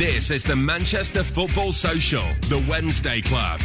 [0.00, 3.60] This is the Manchester Football Social, the Wednesday Club.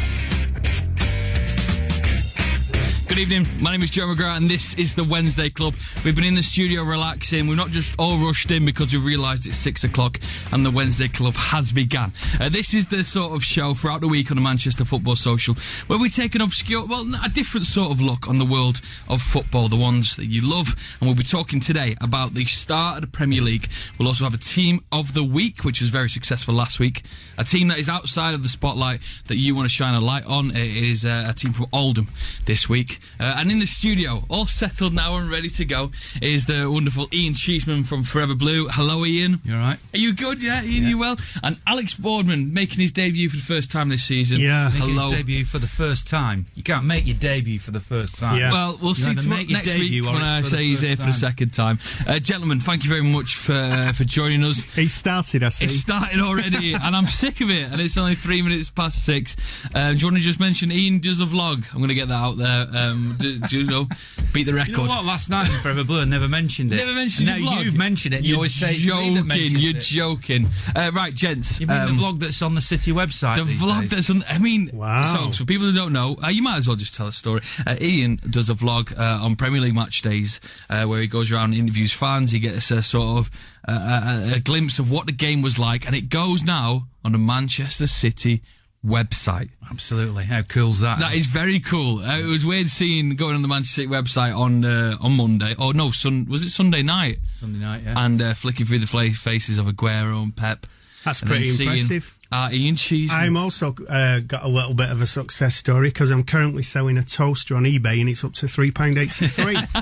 [3.16, 3.62] Good evening.
[3.62, 5.74] My name is Joe McGrath, and this is the Wednesday Club.
[6.04, 7.46] We've been in the studio relaxing.
[7.46, 10.18] We've not just all rushed in because we realised it's six o'clock
[10.52, 12.12] and the Wednesday Club has begun.
[12.38, 15.54] Uh, this is the sort of show throughout the week on the Manchester Football Social
[15.86, 19.22] where we take an obscure, well, a different sort of look on the world of
[19.22, 20.76] football, the ones that you love.
[21.00, 23.70] And we'll be talking today about the start of the Premier League.
[23.98, 27.02] We'll also have a team of the week, which was very successful last week.
[27.38, 30.26] A team that is outside of the spotlight that you want to shine a light
[30.26, 30.50] on.
[30.50, 32.08] It is uh, a team from Oldham
[32.44, 33.00] this week.
[33.18, 35.90] Uh, and in the studio, all settled now and ready to go,
[36.20, 38.68] is the wonderful Ian Cheeseman from Forever Blue.
[38.68, 39.40] Hello, Ian.
[39.44, 39.78] You all right?
[39.94, 40.42] Are you good?
[40.42, 40.88] Yeah, Ian, Yeah.
[40.90, 41.16] you well?
[41.42, 44.40] And Alex Boardman making his debut for the first time this season.
[44.40, 44.70] Yeah.
[44.72, 45.08] Making Hello.
[45.10, 46.46] his debut for the first time.
[46.54, 48.38] You can't make your debut for the first time.
[48.38, 48.52] Yeah.
[48.52, 50.80] Well, we'll You see either tomorrow, make next week debut or when I say he's
[50.80, 51.78] first here for the second time.
[52.06, 54.62] Uh, gentlemen, thank you very much for uh, for joining us.
[54.74, 55.66] He started, I see.
[55.66, 57.70] It started already, and I'm sick of it.
[57.72, 59.36] And it's only three minutes past six.
[59.74, 61.70] Uh, do you want to just mention Ian does a vlog?
[61.72, 62.66] I'm going to get that out there.
[62.74, 63.86] Um, do, do you know,
[64.32, 64.76] beat the You record.
[64.76, 65.04] know what?
[65.04, 66.76] Last night in Forever Blue, I never mentioned it.
[66.76, 68.18] Never mentioned And your now you've mentioned it.
[68.18, 69.58] And you You're always say it's me that joking.
[69.60, 69.80] You're it.
[69.82, 70.46] joking.
[70.74, 71.60] Uh, right, gents.
[71.60, 73.36] You mean um, the vlog that's on the city website?
[73.36, 73.90] The these vlog days?
[73.90, 74.22] that's on.
[74.28, 75.30] I mean, Wow.
[75.30, 77.40] So for people who don't know, uh, you might as well just tell a story.
[77.66, 80.40] Uh, Ian does a vlog uh, on Premier League match days
[80.70, 82.30] uh, where he goes around and interviews fans.
[82.30, 83.30] He gets a sort of
[83.68, 87.12] uh, a, a glimpse of what the game was like, and it goes now on
[87.12, 88.42] the Manchester City
[88.84, 89.50] website.
[89.70, 90.24] Absolutely.
[90.24, 90.98] How cool's that?
[91.00, 91.98] That is very cool.
[91.98, 95.54] Uh, it was weird seeing going on the Manchester City website on uh, on Monday.
[95.58, 97.18] Oh no, sun was it Sunday night?
[97.32, 97.94] Sunday night, yeah.
[97.96, 100.66] And uh, flicking through the faces of Aguero and Pep.
[101.06, 102.18] That's and pretty impressive.
[102.52, 103.20] Ian Cheeseman.
[103.20, 106.98] I'm also uh, got a little bit of a success story because I'm currently selling
[106.98, 109.56] a toaster on eBay and it's up to three pound eighty three.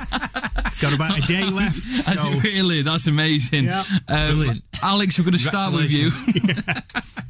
[0.66, 1.82] it's got about a day left.
[2.06, 3.64] That's so really that's amazing.
[3.64, 3.82] Yeah.
[4.08, 6.08] Um, Alex, we're going to start with you.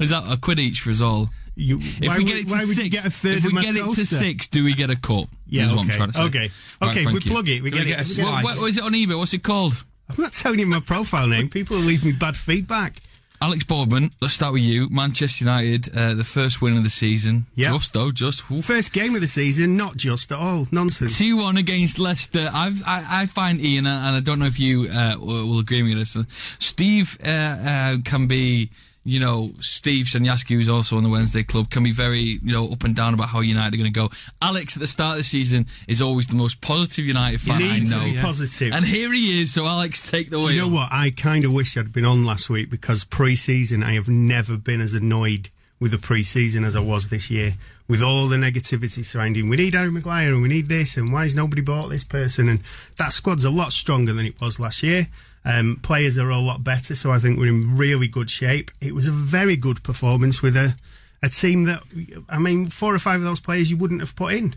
[0.01, 1.31] Is that a quid each for us all?
[1.57, 4.05] you, If we get it to six, get a third if we get it to
[4.05, 5.29] six, do we get a cut?
[5.47, 5.97] Yeah, is what I'm okay.
[5.97, 6.25] trying to say.
[6.25, 6.49] Okay.
[6.83, 7.31] Right, Okay, if we you.
[7.31, 7.87] plug it, we get it.
[7.87, 9.17] get a we get What, what, what is it on eBay?
[9.17, 9.73] What's it called?
[10.09, 11.49] I'm not telling you my profile name.
[11.49, 12.95] People leave me bad feedback.
[13.41, 14.11] Alex Boardman.
[14.21, 14.89] Let's start with you.
[14.89, 17.45] Manchester United, uh, the first win of the season.
[17.55, 17.73] Yeah.
[17.73, 18.43] Just though, just.
[18.43, 20.67] First game of the season, not just at all.
[20.73, 21.19] Nonsense.
[21.19, 22.49] Two one against Leicester.
[22.53, 25.93] I've, I I find Ian, and I don't know if you uh, will agree with
[25.93, 25.99] me.
[25.99, 26.17] This
[26.59, 28.71] Steve uh, uh, can be,
[29.05, 32.71] you know, Steve Sanyaski, who's also on the Wednesday Club, can be very, you know,
[32.73, 34.11] up and down about how United are going to go.
[34.41, 37.79] Alex at the start of the season is always the most positive United fan I
[37.81, 38.05] to know.
[38.05, 38.73] be positive.
[38.73, 39.53] And here he is.
[39.53, 40.51] So Alex, take the Do wheel.
[40.53, 40.89] you know what?
[40.91, 44.81] I kind of wish I'd been on last week because pre-season I have never been
[44.81, 45.51] as annoyed
[45.81, 47.53] with the pre-season as I was this year.
[47.87, 51.23] With all the negativity surrounding, we need Harry Maguire and we need this, and why
[51.25, 52.49] has nobody bought this person?
[52.49, 52.61] And
[52.97, 55.09] that squad's a lot stronger than it was last year.
[55.45, 58.71] Um, players are a lot better, so I think we're in really good shape.
[58.81, 60.75] It was a very good performance with a
[61.23, 61.83] a team that,
[62.29, 64.55] I mean, four or five of those players you wouldn't have put in.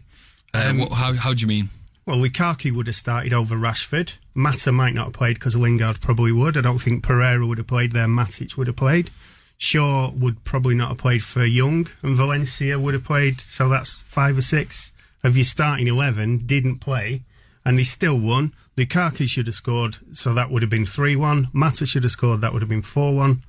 [0.54, 1.69] Uh, what, how, how do you mean?
[2.06, 4.18] Well, Lukaku would have started over Rashford.
[4.36, 6.57] Mata might not have played because Lingard probably would.
[6.57, 8.07] I don't think Pereira would have played there.
[8.07, 9.10] Matic would have played.
[9.57, 13.39] Shaw would probably not have played for Young, and Valencia would have played.
[13.39, 14.94] So that's five or six
[15.24, 17.22] of your starting eleven didn't play,
[17.66, 18.54] and they still won.
[18.77, 21.47] Lukaku should have scored, so that would have been 3 1.
[21.51, 23.41] Mata should have scored, that would have been 4 1.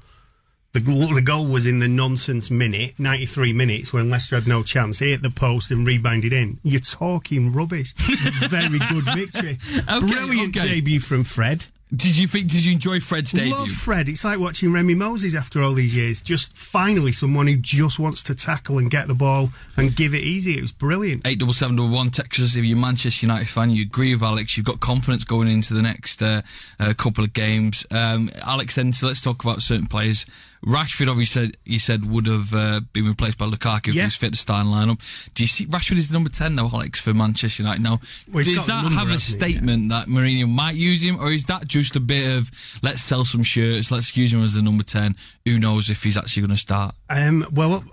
[0.73, 4.63] The goal, the goal was in the nonsense minute, 93 minutes, when Leicester had no
[4.63, 4.99] chance.
[4.99, 6.59] He hit the post and rebounded in.
[6.63, 7.93] You're talking rubbish.
[8.49, 9.57] Very good victory.
[9.89, 10.69] Okay, Brilliant okay.
[10.69, 11.67] debut from Fred.
[11.95, 12.51] Did you think?
[12.51, 13.53] Did you enjoy Fred's debut?
[13.53, 14.11] Love Fred.
[14.11, 16.21] It's like watching Remi Moses after all these years.
[16.21, 20.23] Just finally someone who just wants to tackle and get the ball and give it
[20.23, 20.59] easy.
[20.59, 21.27] It was brilliant.
[21.27, 22.11] Eight double seven double one.
[22.11, 22.57] Texas.
[22.57, 24.57] If you're Manchester United fan, you agree with Alex.
[24.57, 26.43] You've got confidence going into the next uh,
[26.79, 27.87] uh, couple of games.
[27.91, 30.27] Um, Alex, then so let's talk about certain players.
[30.67, 34.03] Rashford, obviously, you said would have uh, been replaced by Lukaku if Yeah.
[34.03, 35.01] he was fit to start in lineup.
[35.35, 38.01] Do you see Rashford is number ten now, Alex, for Manchester United now?
[38.33, 41.67] Well, Does that number, have a statement that Mourinho might use him, or is that
[41.69, 42.51] just a bit of
[42.83, 45.15] let's sell some shirts, let's use him as the number ten?
[45.45, 46.95] Who knows if he's actually going to start?
[47.09, 47.85] Um, well,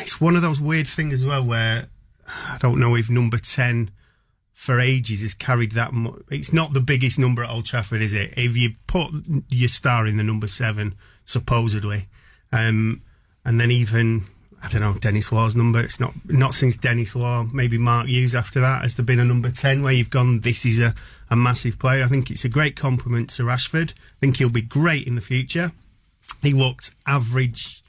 [0.00, 1.86] it's one of those weird things as well where
[2.26, 3.90] I don't know if number 10
[4.52, 6.16] for ages has carried that much.
[6.30, 8.34] It's not the biggest number at Old Trafford, is it?
[8.36, 9.12] If you put
[9.50, 10.94] your star in the number seven,
[11.28, 12.06] supposedly,
[12.52, 13.02] um,
[13.44, 14.22] and then even.
[14.60, 15.78] I don't know Denis Law's number.
[15.78, 17.44] It's not not since Denis Law.
[17.44, 20.40] Maybe Mark Hughes after that has there been a number ten where you've gone.
[20.40, 20.96] This is a,
[21.30, 22.02] a massive player.
[22.02, 23.92] I think it's a great compliment to Rashford.
[23.92, 25.70] I think he'll be great in the future.
[26.42, 27.84] He looked average.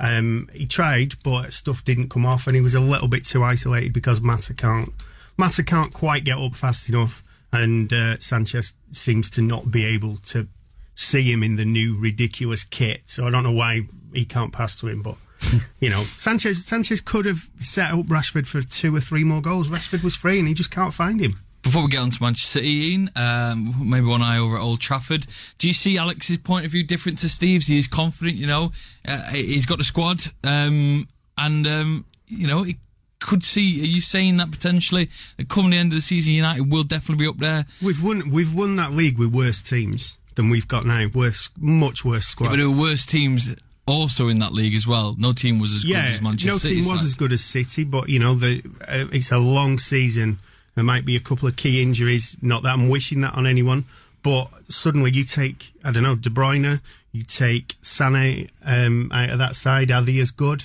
[0.00, 3.44] Um, he tried, but stuff didn't come off, and he was a little bit too
[3.44, 4.94] isolated because Mata can't.
[5.36, 10.16] Mata can't quite get up fast enough, and uh, Sanchez seems to not be able
[10.28, 10.48] to
[10.94, 13.02] see him in the new ridiculous kit.
[13.06, 13.82] So I don't know why
[14.12, 15.16] he can't pass to him, but.
[15.78, 19.68] you know, Sanchez Sanchez could have set up Rashford for two or three more goals.
[19.68, 21.36] Rashford was free, and he just can't find him.
[21.62, 24.80] Before we get on to Manchester City, Ian, um, maybe one eye over at Old
[24.80, 25.26] Trafford.
[25.58, 27.66] Do you see Alex's point of view different to Steve's?
[27.66, 28.72] He's confident, you know.
[29.06, 31.06] Uh, he's got the squad, um,
[31.36, 32.78] and um, you know he
[33.20, 33.82] could see.
[33.82, 37.24] Are you saying that potentially that coming the end of the season, United will definitely
[37.24, 37.64] be up there?
[37.82, 41.06] We've won we've won that league with worse teams than we've got now.
[41.14, 42.50] Worse, much worse Yeah, squads.
[42.52, 43.54] but there were worse teams
[43.86, 45.14] also in that league as well.
[45.18, 46.74] No team was as good as Manchester no City.
[46.82, 47.06] team was side.
[47.06, 50.38] as good as City, but you know the uh, it's a long season.
[50.74, 52.38] There might be a couple of key injuries.
[52.42, 53.84] Not that I'm wishing that on anyone,
[54.22, 56.80] but suddenly you take I don't know De Bruyne,
[57.12, 59.90] you take Sané um, out of that side.
[59.92, 60.64] Are they as good?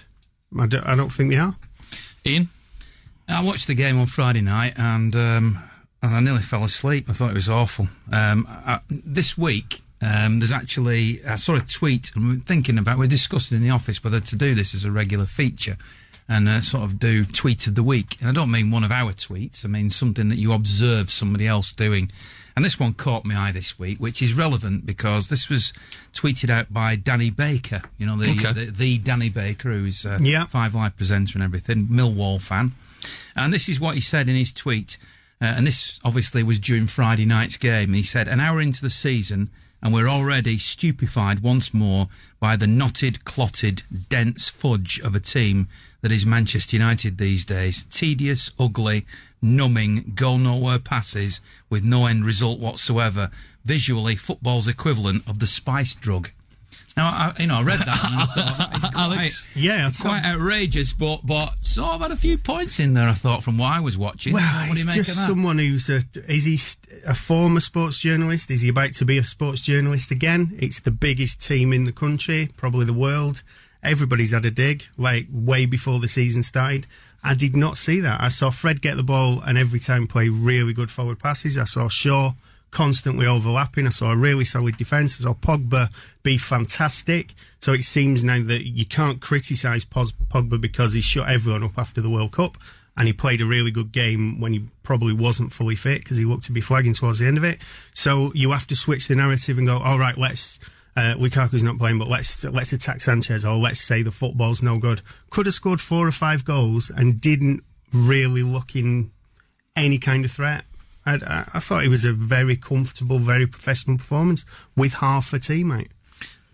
[0.60, 1.54] I don't, I don't think they are.
[2.26, 2.50] Ian,
[3.28, 5.60] I watched the game on Friday night and um,
[6.02, 7.06] and I nearly fell asleep.
[7.10, 7.88] I thought it was awful.
[8.12, 12.98] Um, I, this week, um, there's actually I saw a tweet and we're thinking about
[12.98, 15.78] we're discussing in the office whether to do this as a regular feature
[16.30, 18.16] and uh, sort of do tweet of the week.
[18.22, 19.66] And I don't mean one of our tweets.
[19.66, 22.10] I mean something that you observe somebody else doing.
[22.56, 25.72] And this one caught my eye this week, which is relevant because this was
[26.14, 27.82] tweeted out by Danny Baker.
[27.98, 28.54] You know the Okay.
[28.54, 30.46] the, the Danny Baker, who is a Yeah.
[30.46, 32.72] Five Live presenter and everything, Millwall fan.
[33.36, 34.98] And this is what he said in his tweet.
[35.42, 37.94] Uh, and this obviously was during Friday night's game.
[37.94, 39.50] He said, An hour into the season,
[39.82, 42.08] and we're already stupefied once more
[42.40, 45.68] by the knotted, clotted, dense fudge of a team
[46.02, 47.86] that is Manchester United these days.
[47.86, 49.06] Tedious, ugly,
[49.42, 51.40] numbing, goal nowhere passes
[51.70, 53.30] with no end result whatsoever.
[53.64, 56.32] Visually, football's equivalent of the spice drug.
[57.00, 59.56] Now, I, you know, I read that and I thought, it's quite, Alex?
[59.56, 63.08] Yeah, it's quite outrageous, but but sort of had a few points in there.
[63.08, 64.34] I thought from what I was watching.
[64.34, 66.02] Well, what do he's you make just someone who's a.
[66.28, 66.60] Is he
[67.08, 68.52] a former sports journalist?
[68.52, 70.50] Is he about to be a sports journalist again?
[70.58, 73.44] It's the biggest team in the country, probably the world.
[73.82, 76.86] Everybody's had a dig, like way before the season started.
[77.24, 78.20] I did not see that.
[78.20, 81.58] I saw Fred get the ball and every time play really good forward passes.
[81.58, 82.34] I saw Shaw
[82.72, 83.88] constantly overlapping.
[83.88, 85.20] I saw a really solid defence.
[85.20, 85.90] I saw Pogba
[86.24, 87.34] be fantastic.
[87.60, 92.02] So it seems now that you can't criticise Pogba because he shut everyone up after
[92.02, 92.58] the World Cup
[92.98, 96.26] and he played a really good game when he probably wasn't fully fit because he
[96.26, 97.62] looked to be flagging towards the end of it.
[97.94, 100.60] So you have to switch the narrative and go, all right, let's.
[100.98, 104.80] Uh, Lukaku's not playing, but let's let's attack Sanchez, or let's say the football's no
[104.80, 105.02] good.
[105.30, 107.62] Could have scored four or five goals and didn't
[107.94, 109.12] really look in
[109.78, 110.66] any kind of threat.
[111.06, 114.44] I, I, I thought it was a very comfortable, very professional performance
[114.76, 115.90] with half a teammate.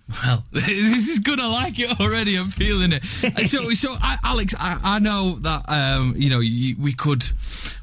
[0.07, 1.39] Well, this is good.
[1.39, 2.35] I like it already.
[2.35, 3.03] I'm feeling it.
[3.03, 7.23] so, so I, Alex, I, I know that um, you know you, we could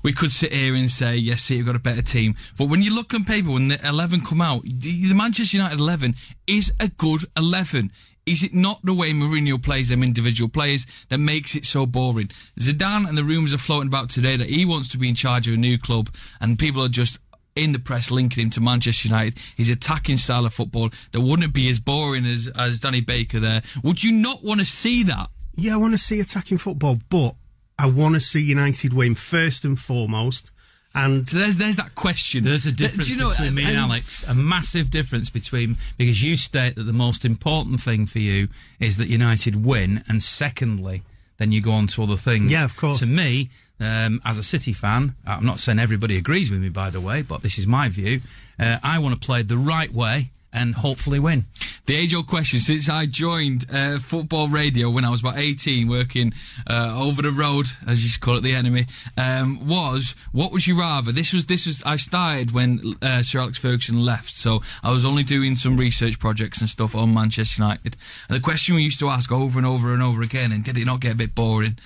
[0.03, 2.83] we could sit here and say yes, City have got a better team, but when
[2.83, 6.15] you look on paper, when the eleven come out, the, the Manchester United eleven
[6.47, 7.91] is a good eleven.
[8.25, 12.29] Is it not the way Mourinho plays them individual players that makes it so boring?
[12.57, 15.49] Zidane and the rumours are floating about today that he wants to be in charge
[15.49, 16.09] of a new club,
[16.41, 17.19] and people are just
[17.55, 19.39] in the press linking him to Manchester United.
[19.57, 23.63] His attacking style of football that wouldn't be as boring as as Danny Baker there.
[23.83, 25.29] Would you not want to see that?
[25.55, 27.35] Yeah, I want to see attacking football, but
[27.79, 30.51] I want to see United win first and foremost.
[30.95, 32.45] And So there's there's that question.
[32.45, 34.27] There's a difference do you know, between me and and- Alex.
[34.29, 38.97] A massive difference between because you state that the most important thing for you is
[38.99, 41.03] that United win, and secondly,
[41.39, 42.53] then you go on to other things.
[42.53, 42.99] Yeah, of course.
[43.01, 43.49] To me,
[43.83, 47.23] um, as a City fan, I'm not saying everybody agrees with me, by the way,
[47.23, 48.21] but this is my view.
[48.59, 51.45] Uh, I want to play the right way and hopefully win.
[51.87, 55.89] The age old question since I joined uh, football radio when I was about 18,
[55.89, 56.33] working
[56.69, 58.87] uh, over the road, as you call it, the enemy,
[59.17, 61.11] um, was what would you rather?
[61.11, 65.05] This was this was I started when uh, Sir Alex Ferguson left, so I was
[65.05, 67.97] only doing some research projects and stuff on Manchester United.
[68.29, 70.79] And the question we used to ask over and over and over again, and did
[70.79, 71.79] it not get a bit boring?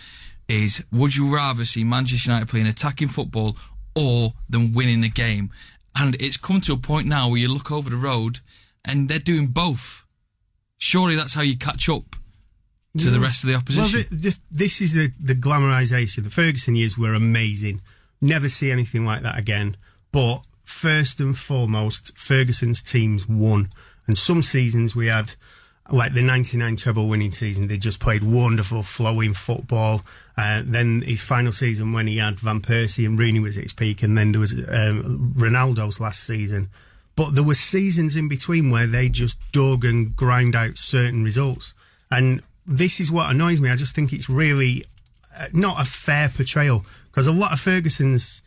[0.48, 3.56] Is would you rather see Manchester United playing attacking football
[3.96, 5.50] or than winning a game?
[5.98, 8.40] And it's come to a point now where you look over the road
[8.84, 10.04] and they're doing both.
[10.78, 12.16] Surely that's how you catch up
[12.98, 13.82] to the rest of the opposition.
[13.98, 16.24] Well, th- this, this is the, the glamorization.
[16.24, 17.80] The Ferguson years were amazing.
[18.20, 19.76] Never see anything like that again.
[20.12, 23.68] But first and foremost, Ferguson's teams won.
[24.06, 25.34] And some seasons we had,
[25.90, 30.02] like the 99 treble winning season, they just played wonderful, flowing football.
[30.36, 33.72] Uh, then his final season when he had Van Persie and Rooney was at his
[33.72, 36.68] peak, and then there was um, Ronaldo's last season.
[37.14, 41.74] But there were seasons in between where they just dug and grind out certain results.
[42.10, 43.70] And this is what annoys me.
[43.70, 44.84] I just think it's really
[45.38, 48.42] uh, not a fair portrayal because a lot of Ferguson's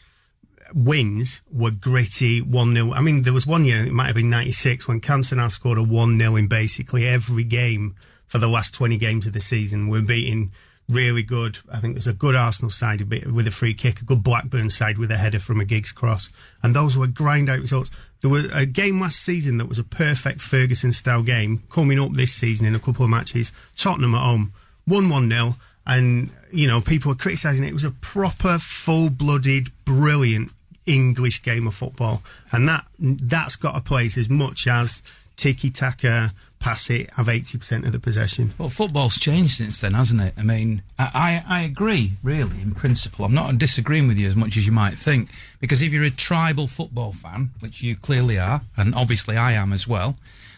[0.74, 2.94] wins were gritty 1 0.
[2.94, 5.84] I mean, there was one year, it might have been 96, when Cantona scored a
[5.84, 7.96] 1 0 in basically every game
[8.28, 9.90] for the last 20 games of the season.
[9.90, 10.52] We're beating
[10.88, 11.60] really good.
[11.72, 14.98] I think there's a good Arsenal side with a free kick, a good Blackburn side
[14.98, 16.34] with a header from a Giggs cross.
[16.64, 17.92] And those were grind out results.
[18.22, 22.14] There was a game last season that was a perfect Ferguson style game coming up
[22.14, 23.52] this season in a couple of matches.
[23.76, 24.52] Tottenham at home,
[24.86, 25.56] 1 1 0.
[25.88, 27.70] And, you know, people were criticising it.
[27.70, 30.52] It was a proper, full blooded, brilliant
[30.90, 32.24] English game of football.
[32.52, 35.04] And that that's got a place as much as
[35.36, 38.52] tiki taka, pass it, have 80% of the possession.
[38.58, 40.34] Well, football's changed since then, hasn't it?
[40.38, 43.24] I mean, I, I, I agree, really, in principle.
[43.24, 45.30] I'm not disagreeing with you as much as you might think,
[45.62, 49.72] because if you're a tribal football fan, which you clearly are, and obviously I am
[49.72, 50.18] as well,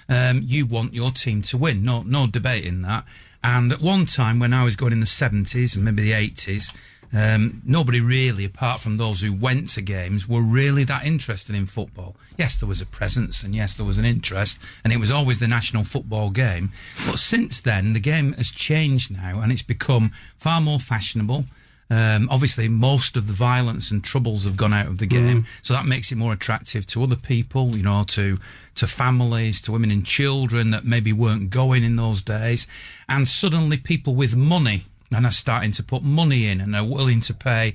[0.10, 1.84] um, you want your team to win.
[1.84, 3.06] No, no debate in that.
[3.44, 6.76] And at one time, when I was going in the 70s and maybe the 80s,
[7.14, 11.66] um, nobody really, apart from those who went to games, were really that interested in
[11.66, 12.16] football.
[12.38, 15.40] Yes, there was a presence and yes, there was an interest, and it was always
[15.40, 16.70] the national football game.
[17.10, 21.46] But since then, the game has changed now and it's become far more fashionable.
[21.90, 25.74] Um, obviously, most of the violence and troubles have gone out of the game, so
[25.74, 28.38] that makes it more attractive to other people, you know, to
[28.76, 32.66] to families, to women and children that maybe weren't going in those days,
[33.10, 37.22] and suddenly people with money and are starting to put money in and are willing
[37.22, 37.74] to pay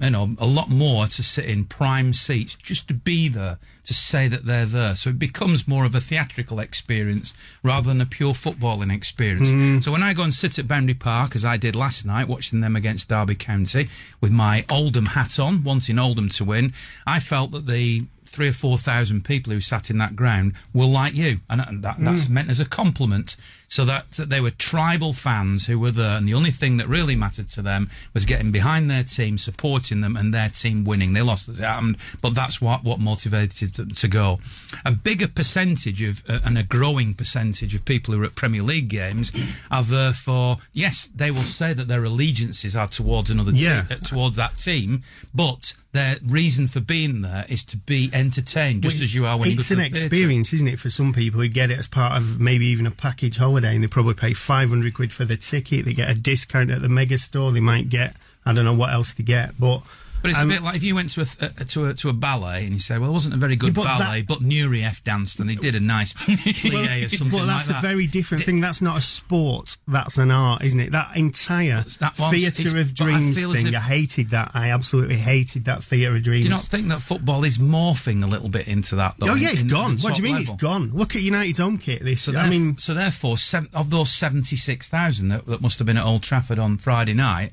[0.00, 3.94] you know a lot more to sit in prime seats just to be there to
[3.94, 4.94] say that they're there.
[4.94, 9.50] So it becomes more of a theatrical experience rather than a pure footballing experience.
[9.50, 9.80] Hmm.
[9.80, 12.60] So when i go and sit at boundary park as i did last night watching
[12.60, 13.88] them against derby county
[14.20, 16.72] with my oldham hat on wanting oldham to win
[17.06, 20.86] i felt that the three or four thousand people who sat in that ground were
[20.86, 25.12] like you and that, that's meant as a compliment so that, that they were tribal
[25.12, 28.50] fans who were there, and the only thing that really mattered to them was getting
[28.50, 31.12] behind their team, supporting them, and their team winning.
[31.12, 34.38] They lost as it happened, but that's what what motivated them to go.
[34.84, 38.62] A bigger percentage of uh, and a growing percentage of people who are at Premier
[38.62, 39.30] League games
[39.70, 43.82] are there for yes, they will say that their allegiances are towards another Yeah.
[43.82, 48.82] team, uh, towards that team, but their reason for being there is to be entertained,
[48.82, 49.84] just as you are when you go an theatre.
[49.86, 52.90] experience, isn't it, for some people who get it as part of maybe even a
[52.90, 55.84] package holiday, and they probably pay five hundred quid for the ticket.
[55.84, 57.50] They get a discount at the mega store.
[57.50, 58.16] They might get
[58.46, 59.80] I don't know what else to get, but
[60.22, 61.26] But it's um, a bit like if you went to a,
[61.60, 63.74] a to a to a ballet and you say, "Well, it wasn't a very good
[63.74, 67.32] but ballet, that- but Nureyev danced and he did a nice plie or something like
[67.32, 67.32] that.
[67.32, 68.60] well, that's like a that." very different thing.
[68.60, 69.76] That's not a sport.
[69.88, 70.92] That's an art, isn't it?
[70.92, 73.66] That entire That theatre of but I dreams thing.
[73.68, 74.50] if- I hated that.
[74.54, 76.44] I absolutely hated that theatre of dreams.
[76.44, 79.14] Do you not think that football is morphing a little bit into that?
[79.18, 79.96] Though, oh yeah, it's in gone.
[79.96, 80.54] the What do you mean level?
[80.54, 80.90] it's gone?
[80.92, 82.02] Look at United's home kit.
[82.04, 82.22] This.
[82.22, 85.96] So I mean, so therefore, seven, of those seventy-six thousand that, that must have been
[85.96, 87.52] at Old Trafford on Friday night,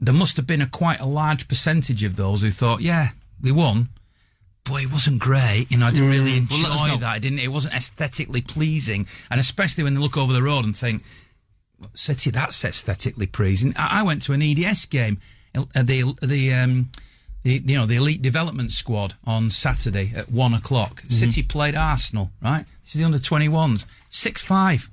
[0.00, 3.10] there must have been a quite a large percentage of those who thought, "Yeah,
[3.40, 3.88] we won."
[4.64, 5.66] Boy, it wasn't great.
[5.70, 6.50] You know, I didn't really Mm.
[6.50, 7.16] enjoy Well, that.
[7.18, 7.38] It didn't.
[7.38, 11.02] It wasn't aesthetically pleasing, and especially when they look over the road and think,
[11.94, 15.18] "City, that's aesthetically pleasing." I, I went to an EDS game,
[15.54, 16.90] uh, the the um,
[17.44, 21.02] the, you know the elite development squad on Saturday at one o'clock.
[21.02, 21.14] Mm-hmm.
[21.14, 22.32] City played Arsenal.
[22.42, 24.90] Right, this is the under twenty ones, six five.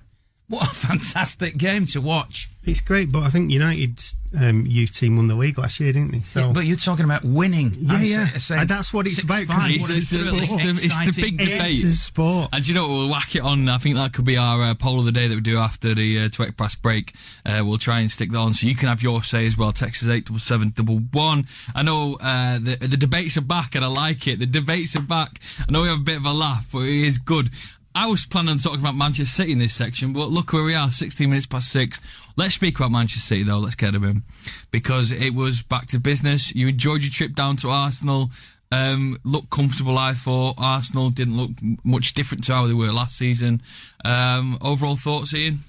[0.50, 2.50] What a fantastic game to watch.
[2.66, 6.12] It's great, but I think United's um, youth team won the league last year, didn't
[6.12, 6.22] they?
[6.22, 7.74] So Yeah, but you're talking about winning.
[7.78, 8.28] Yeah, yeah.
[8.34, 9.72] sa- saying And that's what it's six about, 'cause five.
[9.72, 11.48] it's- it's the- it's the- it's the big game.
[11.50, 11.76] debate.
[11.76, 12.50] it's a sport.
[12.54, 12.90] And you know what?
[12.90, 13.68] We'll whack it on.
[13.68, 15.94] I think that could be our uh, poll of the day that we do after
[15.94, 17.14] the uh, 20 past break.
[17.46, 19.74] Uh, we'll try and stick that on so you can have your say as well.
[19.74, 21.46] Texas eight double seven double one.
[21.76, 24.40] I know uh, the the debates are back and I like it.
[24.40, 25.32] The debates are back.
[25.68, 27.50] I know we have a bit of a laugh, but it is good.
[27.96, 30.74] I was planning on talking about Manchester City in this section, but look where we
[30.74, 32.00] are, 16 minutes past six.
[32.36, 33.60] Let's speak about Manchester City though.
[33.60, 34.24] Let's get them
[34.72, 36.56] because it was back to business.
[36.56, 38.32] You enjoyed your trip down to Arsenal.
[38.72, 40.56] Um, looked comfortable, I thought.
[40.58, 41.52] Arsenal didn't look
[41.84, 43.62] much different to how they were last season.
[44.04, 45.60] Um, overall thoughts, Ian?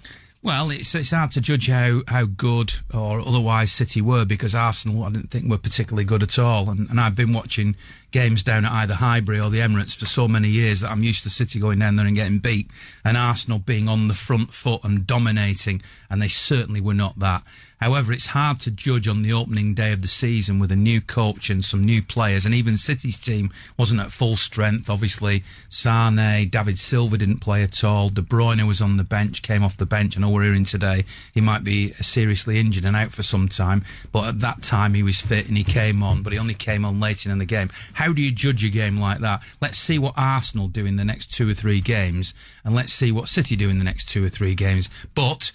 [0.43, 5.05] Well, it's it's hard to judge how, how good or otherwise City were because Arsenal
[5.05, 7.77] I didn't think were particularly good at all, and, and I've been watching
[8.15, 11.25] games down at either Highbury or the Emirates for so many years that I'm used
[11.25, 12.69] to City going down there and getting beat,
[13.05, 17.43] and Arsenal being on the front foot and dominating, and they certainly were not that.
[17.81, 21.01] However, it's hard to judge on the opening day of the season with a new
[21.03, 24.89] coach and some new players, and even City's team wasn't at full strength.
[24.89, 28.09] Obviously, Sane, David Silva didn't play at all.
[28.09, 30.17] De Bruyne was on the bench, came off the bench.
[30.17, 31.05] I know we're hearing today
[31.35, 35.03] he might be seriously injured and out for some time, but at that time he
[35.03, 37.69] was fit and he came on, but he only came on late in the game.
[37.95, 39.43] How do you judge a game like that?
[39.61, 42.35] Let's see what Arsenal do in the next two or three games,
[42.65, 44.89] and let's see what City do in the next two or three games.
[45.15, 45.53] But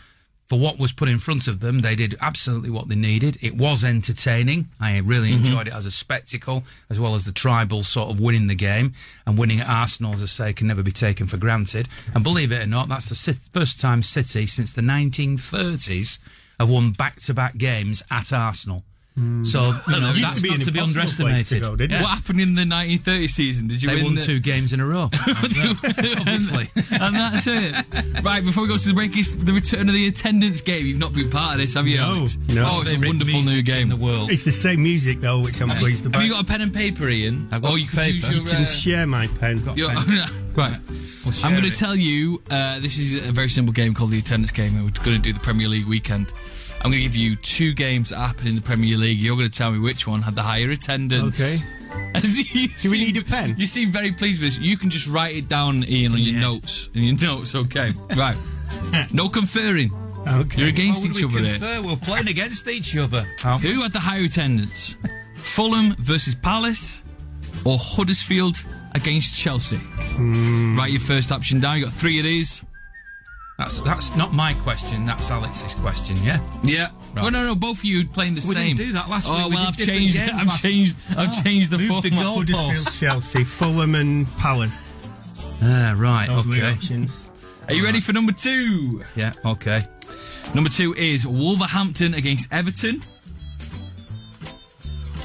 [0.49, 3.37] for what was put in front of them, they did absolutely what they needed.
[3.39, 4.67] It was entertaining.
[4.79, 5.45] I really mm-hmm.
[5.45, 8.93] enjoyed it as a spectacle, as well as the tribal sort of winning the game
[9.27, 11.87] and winning at Arsenal, as I say, can never be taken for granted.
[12.15, 16.17] And believe it or not, that's the first time City since the 1930s
[16.59, 18.83] have won back-to-back games at Arsenal.
[19.43, 21.61] So you know, that's to be not to be place to underestimated.
[21.61, 21.91] go, it?
[22.01, 23.67] What happened in the 1930 season?
[23.67, 25.09] Did you They win won the- two games in a row.
[25.27, 26.67] Obviously.
[26.99, 27.73] and that's it.
[28.23, 30.85] Right, before we go to the break, it's the return of the attendance game.
[30.85, 32.37] You've not been part of this, have you, No, Alex?
[32.49, 32.63] no.
[32.67, 33.83] Oh, it's a wonderful new game.
[33.83, 34.29] in the world.
[34.31, 36.19] It's the same music though, which I'm pleased about.
[36.19, 37.47] Have you got a pen and paper, Ian?
[37.51, 38.11] I've got oh, you can paper.
[38.11, 38.43] choose your.
[38.43, 39.63] You can uh, share my pen.
[39.65, 39.75] right.
[41.31, 42.41] share I'm going to tell you.
[42.49, 45.21] Uh, this is a very simple game called the attendance game, and we're going to
[45.21, 46.33] do the Premier League weekend.
[46.81, 49.19] I'm going to give you two games that happened in the Premier League.
[49.19, 51.39] You're going to tell me which one had the higher attendance.
[51.41, 51.57] Okay.
[52.15, 53.55] As you Do we need a pen?
[53.57, 54.59] You seem very pleased with this.
[54.65, 56.39] You can just write it down, Ian, on your Yeah.
[56.41, 56.89] notes.
[56.95, 57.91] In your notes, okay.
[58.15, 58.37] Right.
[59.11, 59.91] no conferring.
[60.27, 60.59] Okay.
[60.61, 61.49] You're against Why would each we other.
[61.59, 61.81] Confer?
[61.87, 63.21] We're playing against each other.
[63.61, 64.95] Who had the higher attendance?
[65.35, 67.03] Fulham versus Palace
[67.65, 69.77] or Huddersfield against Chelsea?
[69.77, 70.77] Hmm.
[70.77, 71.77] Write your first option down.
[71.77, 72.63] You got three of these.
[73.59, 75.05] That's that's not my question.
[75.05, 76.15] That's Alex's question.
[76.23, 76.39] Yeah.
[76.63, 76.91] Yeah.
[77.13, 77.23] Right.
[77.23, 78.77] Well, no, no, both of you playing the We same.
[78.77, 79.49] didn't do that last oh, week.
[79.49, 80.15] We well, did I've changed.
[80.15, 80.97] games I've last- changed.
[81.17, 82.25] I've Oh, changed the moved the format.
[82.25, 82.37] goal.
[82.37, 84.87] Huddersfield, Chelsea, Fulham, and Palace.
[85.61, 86.27] Ah, right.
[86.27, 86.71] Those okay.
[86.71, 87.29] options.
[87.67, 89.03] Are you ready for number two?
[89.17, 89.33] Yeah.
[89.45, 89.81] Okay.
[90.55, 93.03] Number two is Wolverhampton against Everton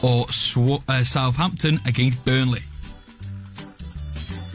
[0.03, 2.63] or Sw- uh, Southampton against Burnley.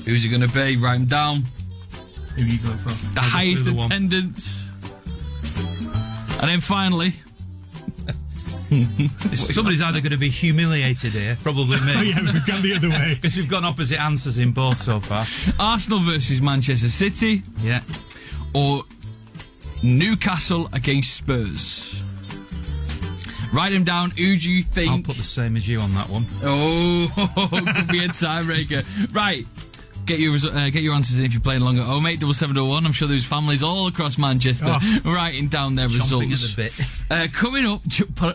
[0.05, 0.75] Who's it going to be?
[0.75, 1.43] Write them down.
[2.39, 2.89] Who are you going for?
[3.15, 4.71] the highest the attendance.
[6.41, 7.13] And then finally,
[9.33, 11.93] Somebody's either going to be humiliated here, probably me.
[11.95, 13.13] Oh yeah, we've gone the other way.
[13.15, 15.23] because we've got opposite answers in both so far.
[15.59, 17.81] Arsenal versus Manchester City Yeah.
[18.53, 18.83] or
[19.83, 22.03] Newcastle against Spurs.
[23.51, 24.11] Write them down.
[24.11, 24.91] Who do you think?
[24.91, 26.21] I'll put the same as you on that one.
[26.43, 27.07] Oh,
[27.75, 28.85] could be a tiebreaker.
[29.15, 29.47] Right.
[30.09, 32.03] Get your uh, get your answers in if you're playing along at home.
[32.07, 32.83] Eight double seven double one.
[32.83, 34.65] I'm sure there's families all across Manchester
[35.05, 36.55] writing down their Chomping results.
[36.55, 36.85] the bit.
[37.11, 37.81] Uh, coming up,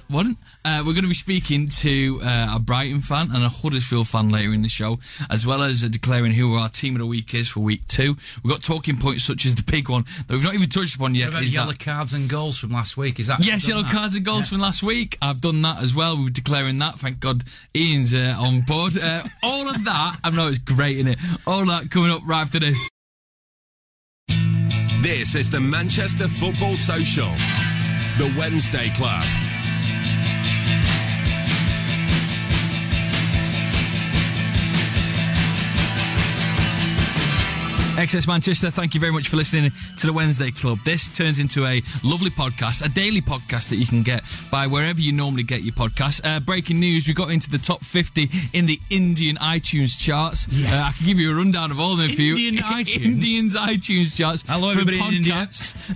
[0.09, 0.27] what?
[0.65, 4.31] Uh, we're going to be speaking to uh, a Brighton fan and a Huddersfield fan
[4.31, 4.99] later in the show,
[5.31, 8.17] as well as uh, declaring who our team of the week is for week two.
[8.43, 11.15] We've got talking points such as the big one that we've not even touched upon
[11.15, 11.33] yet.
[11.35, 13.21] Is yellow that- cards and goals from last week?
[13.21, 13.93] Is that Yes, yellow that?
[13.93, 15.17] cards and goals from last week.
[15.23, 16.17] I've done that as well.
[16.17, 16.99] We are declaring that.
[16.99, 17.45] Thank God
[17.77, 18.99] Ian's uh, on board.
[18.99, 21.19] Uh, all of that, I know it's great in it.
[21.47, 22.89] All of that coming up right after this.
[25.03, 27.31] This is the Manchester Football Social,
[28.19, 29.23] the Wednesday Club.
[37.95, 40.79] XS Manchester, thank you very much for listening to the Wednesday Club.
[40.85, 45.01] This turns into a lovely podcast, a daily podcast that you can get by wherever
[45.01, 46.21] you normally get your podcast.
[46.25, 50.49] Uh, breaking news, we got into the top 50 in the Indian iTunes charts.
[50.51, 50.73] Yes.
[50.73, 52.33] Uh, I can give you a rundown of all of them for you.
[52.35, 53.05] Indian iTunes?
[53.05, 54.43] Indians iTunes charts.
[54.49, 55.49] Hello, everybody in India.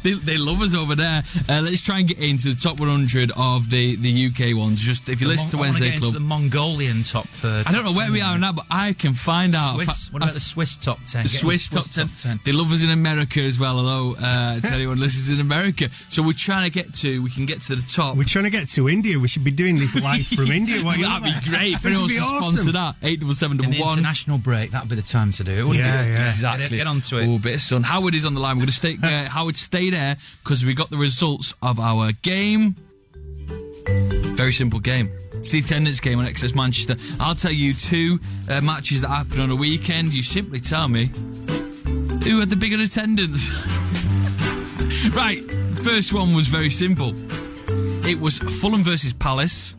[0.04, 1.24] They, they love us over there.
[1.48, 4.80] Uh, let's try and get into the top 100 of the, the UK ones.
[4.80, 6.14] Just if you listen to wanna Wednesday Club.
[6.14, 7.26] the Mongolian top.
[7.42, 9.74] Uh, I don't know top where we are now, but I can find out.
[9.74, 10.06] Swiss.
[10.06, 11.24] Fa- What about the Swiss top ten?
[11.24, 11.97] the Get Swiss top 10.
[12.06, 12.40] Top 10.
[12.44, 15.90] They love us in America as well, hello uh, to anyone listens in America.
[16.08, 18.16] So we're trying to get to, we can get to the top.
[18.16, 19.18] We're trying to get to India.
[19.18, 20.82] We should be doing this live from India.
[20.84, 21.42] What That'd on about?
[21.44, 22.52] be great if This anyone would wants be to awesome.
[22.56, 22.96] sponsor that.
[23.02, 23.92] Eight double seven In double the one.
[23.98, 26.08] international break, that'd be the time to do it, wouldn't Yeah, it?
[26.10, 26.26] yeah.
[26.26, 26.68] Exactly.
[26.68, 27.26] Get, get on to it.
[27.28, 27.82] Oh, bit of sun.
[27.82, 28.56] Howard is on the line.
[28.56, 28.96] We're going to stay.
[29.08, 32.74] Uh, Howard, stay there because we got the results of our game.
[34.36, 35.10] Very simple game.
[35.34, 36.96] It's the attendance game on XS Manchester.
[37.20, 38.18] I'll tell you two
[38.50, 40.12] uh, matches that happen on a weekend.
[40.12, 41.10] You simply tell me
[42.24, 43.50] who had the bigger attendance.
[45.14, 45.42] right.
[45.82, 47.12] First one was very simple.
[48.06, 49.76] It was Fulham versus Palace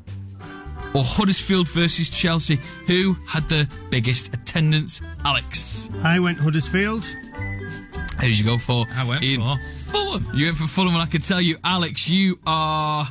[0.93, 2.60] or Huddersfield versus Chelsea.
[2.88, 5.02] Who had the biggest attendance?
[5.25, 5.89] Alex.
[6.04, 7.04] I went Huddersfield.
[7.06, 8.86] Who did you go for?
[8.95, 9.41] I went Ian?
[9.41, 9.58] for
[9.91, 10.28] Fulham.
[10.34, 13.06] You went for Fulham, and I can tell you, Alex, you are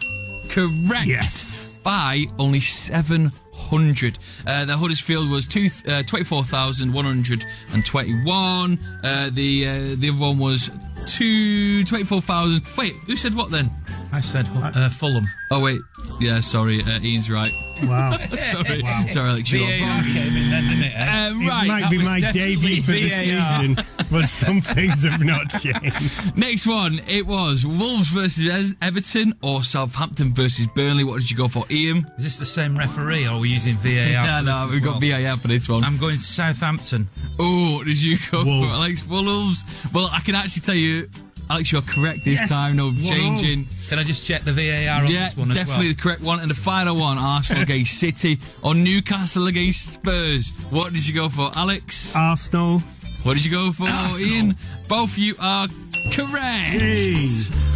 [0.51, 1.07] correct.
[1.07, 1.68] Yes.
[1.89, 4.19] By only 700.
[4.47, 8.79] Uh, the Huddersfield was two, uh, 24,121.
[9.03, 10.71] Uh, the, uh, the other one was
[11.07, 12.63] two, 24,000.
[12.77, 13.71] Wait, who said what then?
[14.13, 15.25] I said uh, Fulham.
[15.51, 15.81] Oh, wait.
[16.21, 16.83] Yeah, sorry.
[16.83, 17.51] Uh, Ian's right.
[17.85, 18.13] Wow.
[18.39, 18.83] sorry.
[19.09, 19.51] Sorry, Alex.
[19.51, 20.93] You are VAR came in then, didn't it?
[20.95, 21.69] Uh, It right.
[21.69, 23.77] might that be my debut for the season,
[24.11, 26.37] but some things have not changed.
[26.37, 31.05] Next one, it was Wolves versus Everton or Southampton versus Burnley.
[31.05, 32.07] What did you go for, Ian?
[32.17, 33.89] Is this the same referee or are we using VAR?
[34.29, 35.23] No, for no, this we've as got well?
[35.23, 35.85] VAR for this one.
[35.85, 37.09] I'm going to Southampton.
[37.39, 38.67] oh, what did you go Wolves.
[38.69, 39.07] for, Alex?
[39.09, 39.65] Wolves.
[39.93, 41.09] Well, I can actually tell you,
[41.51, 42.49] Alex, you're correct this Yes.
[42.51, 42.77] time.
[42.77, 43.67] No One changing.
[43.89, 45.95] Can I just check the VAR on Yeah, this one as definitely well?
[45.95, 46.41] the correct one.
[46.41, 50.51] And the final one, Arsenal against City or Newcastle against Spurs.
[50.71, 52.15] What did you go for, Alex?
[52.15, 52.83] Arsenal.
[53.29, 54.35] What did you go for, Arsenal.
[54.35, 54.57] Ian?
[54.89, 55.69] Both of you are
[56.13, 56.81] correct.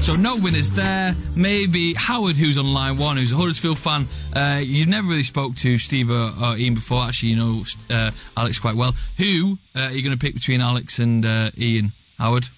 [0.01, 1.15] So no winners there.
[1.37, 4.07] Maybe Howard, who's on line one, who's a Huddersfield fan.
[4.35, 7.03] Uh, you never really spoke to Steve or, or Ian before.
[7.03, 8.95] Actually, you know uh, Alex quite well.
[9.19, 11.93] Who uh, are you going to pick between Alex and uh, Ian?
[12.19, 12.49] Howard.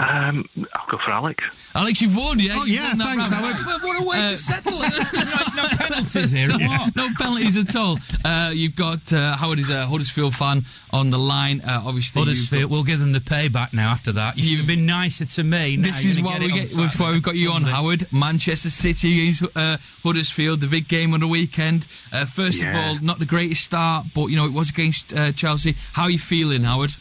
[0.00, 1.70] Um, I'll go for Alex.
[1.74, 2.52] Alex, you've won, yeah?
[2.58, 3.44] Oh, You've yeah, won that thanks, round.
[3.44, 3.60] Howard.
[3.66, 3.82] Right.
[3.82, 4.92] What a way Uh, to settle it.
[5.56, 6.50] no, no penalties here.
[6.50, 6.94] or what?
[6.96, 7.98] no penalties at all.
[8.24, 11.60] Uh, you've got uh, Howard is a Huddersfield fan on the line.
[11.62, 14.36] Uh, obviously, you've Huddersfield, we'll give them the payback now after that.
[14.38, 15.76] You should have been nicer to me.
[15.76, 16.70] Now This is why get we it on get.
[16.76, 18.06] That's why we've got you on, Howard.
[18.12, 21.88] Manchester City against uh, Huddersfield, the big game on the weekend.
[22.12, 25.32] Uh, first of all, not the greatest start, but you know it was against uh,
[25.32, 25.74] Chelsea.
[25.94, 26.94] How are you feeling, Howard?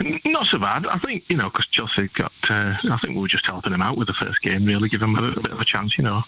[0.24, 0.86] Not so bad.
[0.86, 3.82] I think, you know, because Chelsea got, uh, I think we were just helping them
[3.82, 6.04] out with the first game, really, give them a, a bit of a chance, you
[6.04, 6.22] know.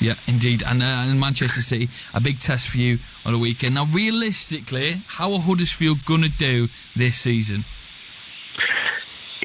[0.00, 0.62] Yeah, indeed.
[0.62, 3.74] And, uh, and Manchester City, a big test for you on the weekend.
[3.74, 7.64] Now, realistically, how are Huddersfield gonna do this season?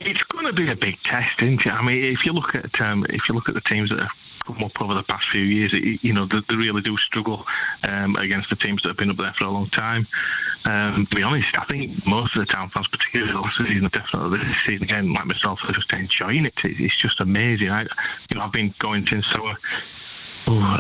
[0.01, 1.69] It's going to be a big test, isn't it?
[1.69, 4.09] I mean, if you look at um, if you look at the teams that have
[4.47, 7.43] come up over the past few years, it, you know, they, they really do struggle
[7.83, 10.07] um, against the teams that have been up there for a long time.
[10.65, 14.39] Um, to be honest, I think most of the town fans, particularly last season, definitely
[14.39, 16.53] this season again, like myself, are just enjoying it.
[16.63, 17.69] It's, just amazing.
[17.69, 17.83] I,
[18.29, 19.57] you know, I've been going since was
[20.47, 20.77] oh,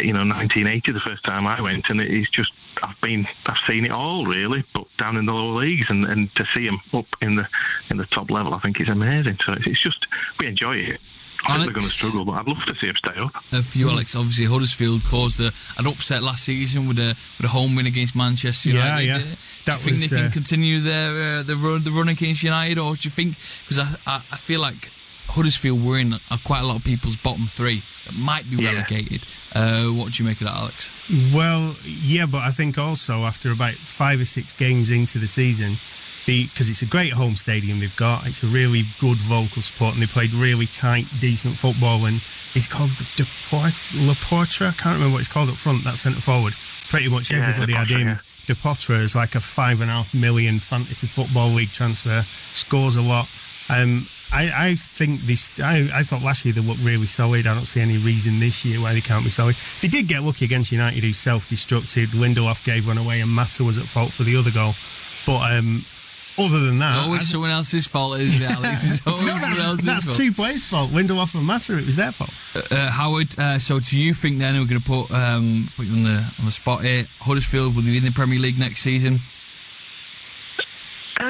[0.00, 2.50] you know, 1980, the first time I went, and it's just
[2.82, 6.28] I've been I've seen it all really, but down in the lower leagues, and, and
[6.36, 7.46] to see them up in the
[7.90, 9.38] in the top level, I think it's amazing.
[9.46, 10.06] So it's just
[10.38, 11.00] we enjoy it.
[11.46, 11.72] I think they're Alex?
[11.74, 13.44] going to struggle, but I'd love to see them stay up.
[13.52, 17.44] Uh, for you, Alex, obviously Huddersfield caused a, an upset last season with a with
[17.46, 19.06] a home win against Manchester United.
[19.06, 19.16] yeah.
[19.16, 21.90] Uh, Do you That think was, they can uh, continue their uh, the run the
[21.90, 24.90] run against United, or do you think because I, I I feel like
[25.28, 28.72] Huddersfield were in uh, quite a lot of people's bottom three that might be Yeah.
[28.72, 29.26] relegated.
[29.54, 30.92] Uh, what do you make of that, Alex?
[31.32, 35.80] Well, yeah, but I think also after about five or six games into the season,
[36.26, 39.94] the because it's a great home stadium they've got, it's a really good vocal support,
[39.94, 42.06] and they played really tight, decent football.
[42.06, 42.22] And
[42.54, 44.68] it's called De Port- La Portra.
[44.68, 45.84] I can't remember what it's called up front.
[45.84, 46.54] That centre forward.
[46.88, 48.06] Pretty much Yeah, everybody had him.
[48.08, 48.18] yeah.
[48.46, 52.26] De Potra is like a five and a half million fantasy football league transfer.
[52.52, 53.26] Scores a lot.
[53.70, 55.50] Um, I, I think this.
[55.60, 57.46] I, I thought last year they looked really solid.
[57.46, 59.56] I don't see any reason this year why they can't be solid.
[59.80, 62.08] They did get lucky against United, who self-destructed.
[62.08, 64.74] Lindelof gave one away, and Mata was at fault for the other goal.
[65.24, 65.86] But um,
[66.38, 68.84] other than that, It's always someone else's fault, isn't it, Alex?
[68.90, 70.16] It's always no, someone that's, else's that's fault.
[70.16, 70.90] two players' fault.
[70.90, 71.78] Lindelof and Mata.
[71.78, 72.30] It was their fault.
[72.70, 75.92] Uh, Howard, uh, so do you think then we're going to put um, put you
[75.92, 77.06] on the on the spot here?
[77.20, 79.20] Huddersfield will be in the Premier League next season.
[81.20, 81.24] Uh,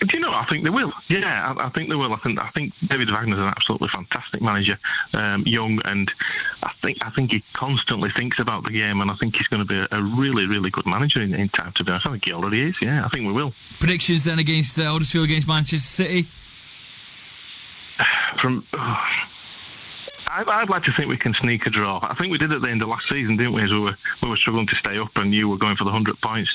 [0.00, 0.29] do you know?
[0.40, 0.90] I think they will.
[1.08, 2.14] Yeah, I, I think they will.
[2.14, 4.78] I think I think David Wagner's an absolutely fantastic manager,
[5.12, 6.10] um, young, and
[6.62, 9.60] I think I think he constantly thinks about the game, and I think he's going
[9.60, 11.74] to be a, a really, really good manager in, in time.
[11.76, 12.74] To be honest, I think he already is.
[12.80, 13.52] Yeah, I think we will.
[13.80, 16.28] Predictions then against uh, Huddersfield against Manchester City.
[18.40, 18.64] From
[20.30, 21.98] I'd, I'd, like to think we can sneak a draw.
[22.02, 23.64] I think we did at the end of last season, didn't we?
[23.64, 25.90] As we were we were struggling to stay up, and you were going for the
[25.90, 26.50] hundred points.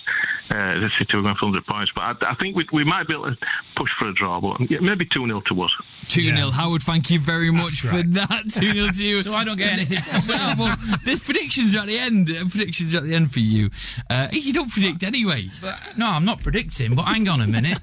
[0.50, 3.08] Uh, the City were going for hundred points, but I, I, think we, we might
[3.08, 3.38] be able to
[3.76, 4.40] push for a draw.
[4.40, 5.72] But maybe two 0 to us.
[6.08, 6.52] Two 0 yeah.
[6.52, 8.44] Howard, thank you very much for that.
[8.54, 9.22] Two 0 to you.
[9.22, 12.28] so I don't get anything well, well, the predictions are at the end.
[12.28, 13.70] The predictions are at the end for you.
[14.10, 15.42] Uh, you don't predict anyway.
[15.62, 16.96] But, no, I'm not predicting.
[16.96, 17.80] But hang on a minute.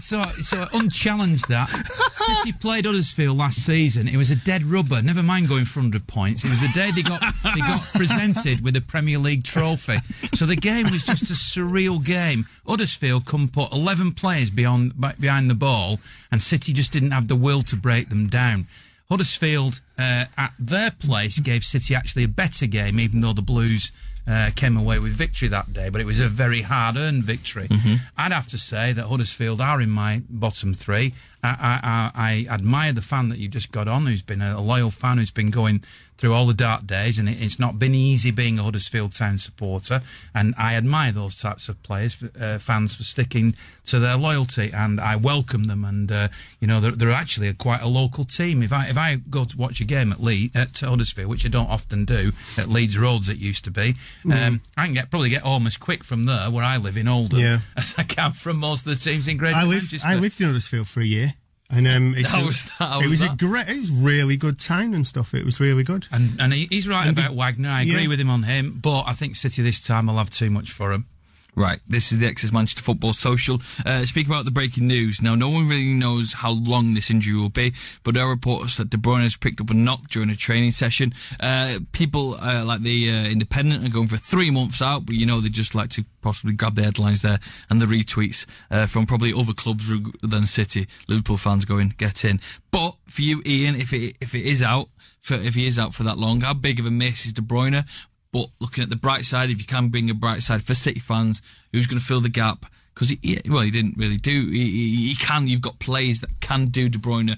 [0.00, 1.68] So, so unchallenged that.
[1.68, 4.08] City played Huddersfield last season.
[4.08, 5.02] It was a dead rubber.
[5.02, 6.44] Never mind going for hundred points.
[6.44, 9.98] It was the day they got they got presented with a Premier League trophy.
[10.34, 12.44] So the game was just a surreal game.
[12.66, 15.98] Huddersfield come put eleven players beyond behind the ball,
[16.30, 18.64] and City just didn't have the will to break them down.
[19.10, 23.92] Huddersfield uh, at their place gave City actually a better game, even though the Blues
[24.26, 27.68] uh, came away with victory that day, but it was a very hard earned victory.
[27.68, 27.94] Mm-hmm.
[28.16, 31.14] I'd have to say that Huddersfield are in my bottom three.
[31.42, 34.90] I, I, I, admire the fan that you just got on, who's been a loyal
[34.90, 35.82] fan, who's been going
[36.22, 40.02] through all the dark days, and it's not been easy being a Huddersfield Town supporter.
[40.32, 45.00] And I admire those types of players, uh, fans, for sticking to their loyalty, and
[45.00, 45.84] I welcome them.
[45.84, 46.28] And uh,
[46.60, 48.62] you know, they're, they're actually a, quite a local team.
[48.62, 51.48] If I if I go to watch a game at Leeds, at Huddersfield, which I
[51.48, 54.46] don't often do, at Leeds Roads it used to be, mm.
[54.46, 57.08] um, I can get probably get home as quick from there, where I live in
[57.08, 57.58] Oldham, yeah.
[57.76, 60.08] as I can from most of the teams in Greater I lived, Manchester.
[60.08, 61.31] I lived in Huddersfield for a year.
[61.74, 62.72] And um, it's, how was that?
[62.86, 65.32] How it was, was a great, it was really good town and stuff.
[65.32, 66.06] It was really good.
[66.12, 67.70] And and he's right and about the, Wagner.
[67.70, 68.08] I agree yeah.
[68.08, 70.92] with him on him, but I think City this time will have too much for
[70.92, 71.06] him.
[71.54, 73.60] Right, this is the XS Manchester Football Social.
[73.84, 77.38] Uh, speaking about the breaking news, now no one really knows how long this injury
[77.38, 80.30] will be, but there are reports that De Bruyne has picked up a knock during
[80.30, 81.12] a training session.
[81.38, 85.26] Uh, people uh, like the uh, Independent are going for three months out, but you
[85.26, 87.38] know they just like to possibly grab the headlines there
[87.68, 90.86] and the retweets uh, from probably other clubs than City.
[91.06, 92.40] Liverpool fans going get in.
[92.70, 94.88] But for you, Ian, if it if it is out,
[95.20, 97.42] for, if he is out for that long, how big of a miss is De
[97.42, 97.84] Bruyne?
[98.32, 101.00] But looking at the bright side, if you can bring a bright side for City
[101.00, 102.64] fans, who's going to fill the gap?
[102.94, 104.48] Because he, well, he didn't really do.
[104.48, 105.48] He, he, can.
[105.48, 107.32] You've got players that can do De Bruyne,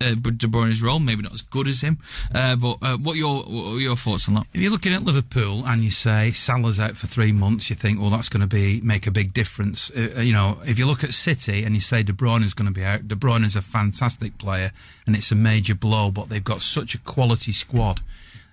[0.00, 1.00] uh, De Bruyne's role.
[1.00, 1.98] Maybe not as good as him.
[2.32, 4.46] Uh, but uh, what your what are your thoughts on that?
[4.54, 8.00] If you're looking at Liverpool and you say Salah's out for three months, you think,
[8.00, 9.90] well, that's going to be make a big difference.
[9.90, 12.54] Uh, uh, you know, if you look at City and you say De Bruyne is
[12.54, 14.70] going to be out, De Bruyne is a fantastic player
[15.06, 16.12] and it's a major blow.
[16.12, 18.00] But they've got such a quality squad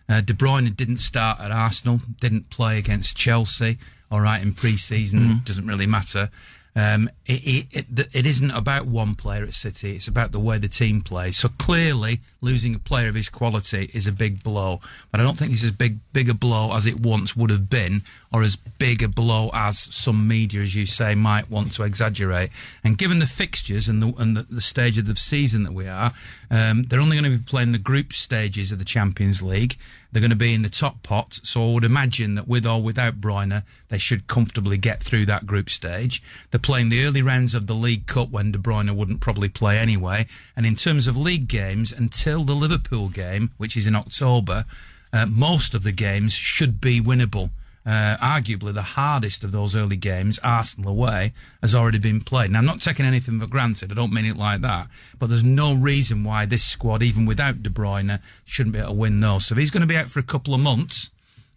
[0.09, 3.77] uh, De Bruyne didn't start at Arsenal, didn't play against Chelsea.
[4.09, 5.43] All right, in pre-season, mm-hmm.
[5.43, 6.29] doesn't really matter.
[6.77, 9.95] Um, it, it, it, it isn't about one player at City.
[9.95, 11.35] It's about the way the team plays.
[11.35, 14.79] So clearly, losing a player of his quality is a big blow.
[15.11, 17.67] But I don't think it's as big, big a blow as it once would have
[17.67, 21.83] been, or as big a blow as some media, as you say, might want to
[21.83, 22.51] exaggerate.
[22.83, 25.87] And given the fixtures and the, and the, the stage of the season that we
[25.87, 26.11] are,
[26.49, 29.77] um, they're only going to be playing the group stages of the Champions League.
[30.11, 32.81] They're going to be in the top pot, so I would imagine that with or
[32.81, 36.23] without Bruyne, they should comfortably get through that group stage.
[36.49, 39.77] They're playing the early rounds of the League Cup when De Bruyne wouldn't probably play
[39.77, 40.25] anyway.
[40.55, 44.63] And in terms of league games, until the Liverpool game, which is in October,
[45.11, 47.49] uh, most of the games should be winnable
[47.87, 52.51] uh, arguably the hardest of those early games, Arsenal away, has already been played.
[52.51, 53.91] Now, I'm not taking anything for granted.
[53.91, 54.87] I don't mean it like that.
[55.17, 58.95] But there's no reason why this squad, even without De Bruyne, shouldn't be able to
[58.95, 59.45] win those.
[59.45, 61.11] So he's going to be out for a couple of months,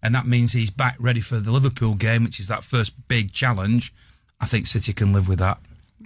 [0.05, 3.33] and that means he's back ready for the Liverpool game, which is that first big
[3.33, 3.93] challenge,
[4.41, 5.59] I think City can live with that.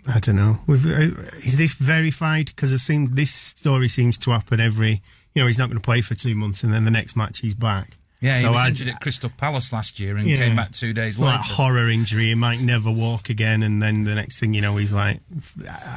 [0.09, 0.59] I don't know.
[0.67, 2.47] Uh, is this verified?
[2.47, 5.03] Because it seems this story seems to happen every.
[5.35, 7.41] You know, he's not going to play for two months, and then the next match
[7.41, 7.91] he's back.
[8.25, 10.71] Yeah, so he was I'd, injured at Crystal Palace last year and yeah, came back
[10.71, 11.37] two days later.
[11.37, 14.77] That horror injury, he might never walk again, and then the next thing you know,
[14.77, 15.21] he's like,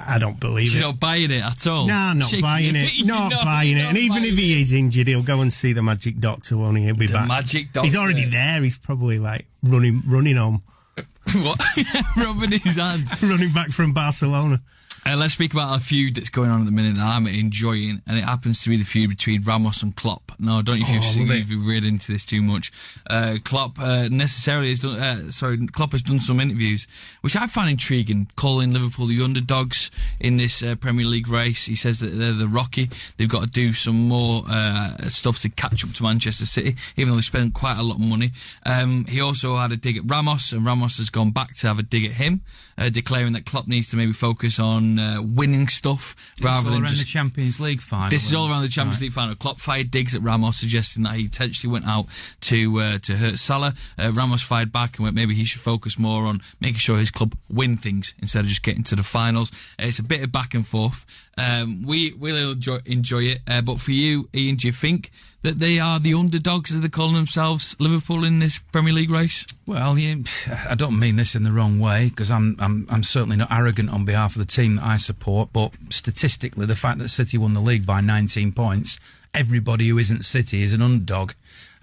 [0.06, 0.88] I don't believe You're it.
[0.88, 1.88] not buying it at all?
[1.88, 3.06] No, I'm not Shaking buying it.
[3.06, 3.86] Not, not buying it.
[3.86, 6.84] And even if he is injured, he'll go and see the magic doctor, won't he?
[6.84, 7.30] He'll be the back.
[7.30, 7.86] magic doctor.
[7.86, 8.62] He's already there.
[8.62, 10.62] He's probably like running, running home.
[11.36, 11.62] what?
[12.18, 13.24] Rubbing his hands.
[13.24, 14.60] running back from Barcelona.
[15.08, 18.02] Uh, let's speak about a feud that's going on at the minute that I'm enjoying,
[18.06, 20.34] and it happens to be the feud between Ramos and Klopp.
[20.38, 22.74] No, I don't know if you've, oh, seen, if you've read into this too much.
[23.10, 26.88] Uh, Klopp uh, necessarily has done, uh, sorry, Klopp has done some interviews,
[27.22, 31.68] which I find intriguing, calling Liverpool the underdogs in this uh, Premier League race.
[31.68, 32.90] He says that they're the Rocky.
[33.16, 37.12] They've got to do some more uh, stuff to catch up to Manchester City, even
[37.12, 38.32] though they spent quite a lot of money.
[38.66, 41.80] Um, he also had a dig at Ramos, and Ramos has gone back to have
[41.80, 42.42] a dig at him,
[42.92, 46.82] declaring that Klopp needs to maybe focus on on uh, winning stuff rather all than
[46.84, 48.10] around just the Champions League final.
[48.10, 48.68] this is all around the?
[48.68, 49.06] Champions Right.
[49.06, 49.36] League final.
[49.36, 52.06] Klopp fired digs at Ramos, suggesting that he intentionally went out
[52.42, 53.74] to uh, to hurt Salah.
[53.98, 57.12] Uh, Ramos fired back and went maybe he should focus more on making sure his
[57.12, 59.52] club win things instead of just getting to the finals.
[59.80, 61.30] Uh, it's a bit of back and forth.
[61.38, 65.12] Um, we we'll enjoy, enjoy it, uh, but for you, Ian, do you think
[65.44, 69.46] that they are the underdogs, as they call themselves, Liverpool in this Premier League race?
[69.68, 70.24] Well, you,
[70.68, 73.90] I don't mean this in the wrong way because I'm, I'm I'm certainly not arrogant
[73.92, 75.50] on behalf of the team that I support.
[75.54, 79.00] But statistically, the fact that City won the league by 19 points,
[79.34, 81.34] everybody who isn't City is an underdog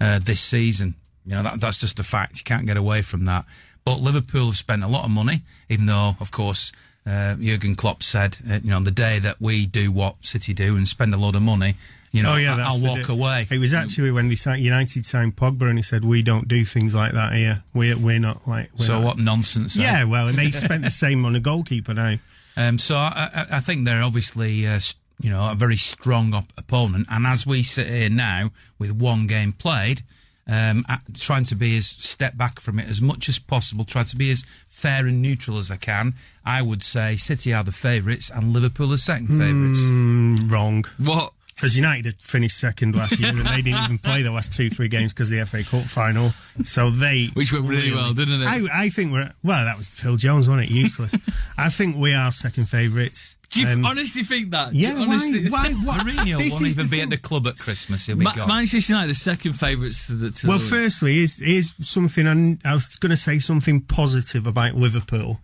[0.01, 0.95] uh, this season.
[1.25, 2.37] You know that that's just a fact.
[2.37, 3.45] You can't get away from that.
[3.83, 6.71] But Liverpool have spent a lot of money, even though, of course,
[7.07, 10.53] uh, Jurgen Klopp said, uh, you know, on the day that we do what City
[10.55, 11.75] do and spend a lot of money,
[12.11, 13.45] you know, oh yeah, I- that's I'll walk away.
[13.51, 16.63] It was actually when they signed United signed Pogba, and he said, "We don't do
[16.63, 17.63] things like that here.
[17.73, 19.77] We're we're not like." We're So not- what nonsense?
[19.77, 19.81] eh?
[19.81, 22.15] Yeah, well, and they spent the same on a goalkeeper now.
[22.57, 24.79] Um, so I, I, I think they're obviously, uh,
[25.19, 27.07] you know, a very strong op- opponent.
[27.09, 30.01] And as we sit here now with one game played,
[30.47, 34.15] um, trying to be as step back from it as much as possible, try to
[34.15, 36.13] be as fair and neutral as I can.
[36.45, 39.81] I would say City are the favourites and Liverpool are second favourites.
[39.81, 40.85] Mm, wrong.
[40.97, 41.33] What?
[41.55, 44.69] Because United had finished second last year, and they didn't even play the last two,
[44.69, 46.29] three games because the FA Cup final.
[46.63, 48.45] So they, Which went really well, didn't it?
[48.45, 49.63] I, I think we're well.
[49.63, 50.73] That was Phil Jones, wasn't it?
[50.73, 51.15] Useless.
[51.57, 53.37] I think we are second favourites.
[53.51, 54.73] Do you Um, honestly think that?
[54.75, 55.69] Yeah, honestly- why?
[55.71, 55.75] Why?
[55.95, 56.05] What?
[56.05, 57.01] Mourinho This won't even be thing.
[57.03, 58.05] at the club at Christmas.
[58.05, 58.49] He'll be Ma- gone.
[58.49, 60.31] Manchester United are second favourites to the.
[60.31, 64.45] To Well, the firstly, is is something I'm- I was going to say something positive
[64.45, 65.39] about Liverpool,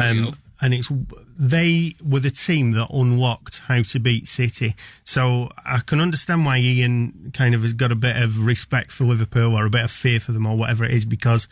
[0.00, 0.34] um, go.
[0.60, 0.90] And it's
[1.38, 4.74] they were the team that unlocked how to beat City.
[5.04, 9.04] So I can understand why Ian kind of has got a bit of respect for
[9.04, 11.48] Liverpool or a bit of fear for them or whatever it is because.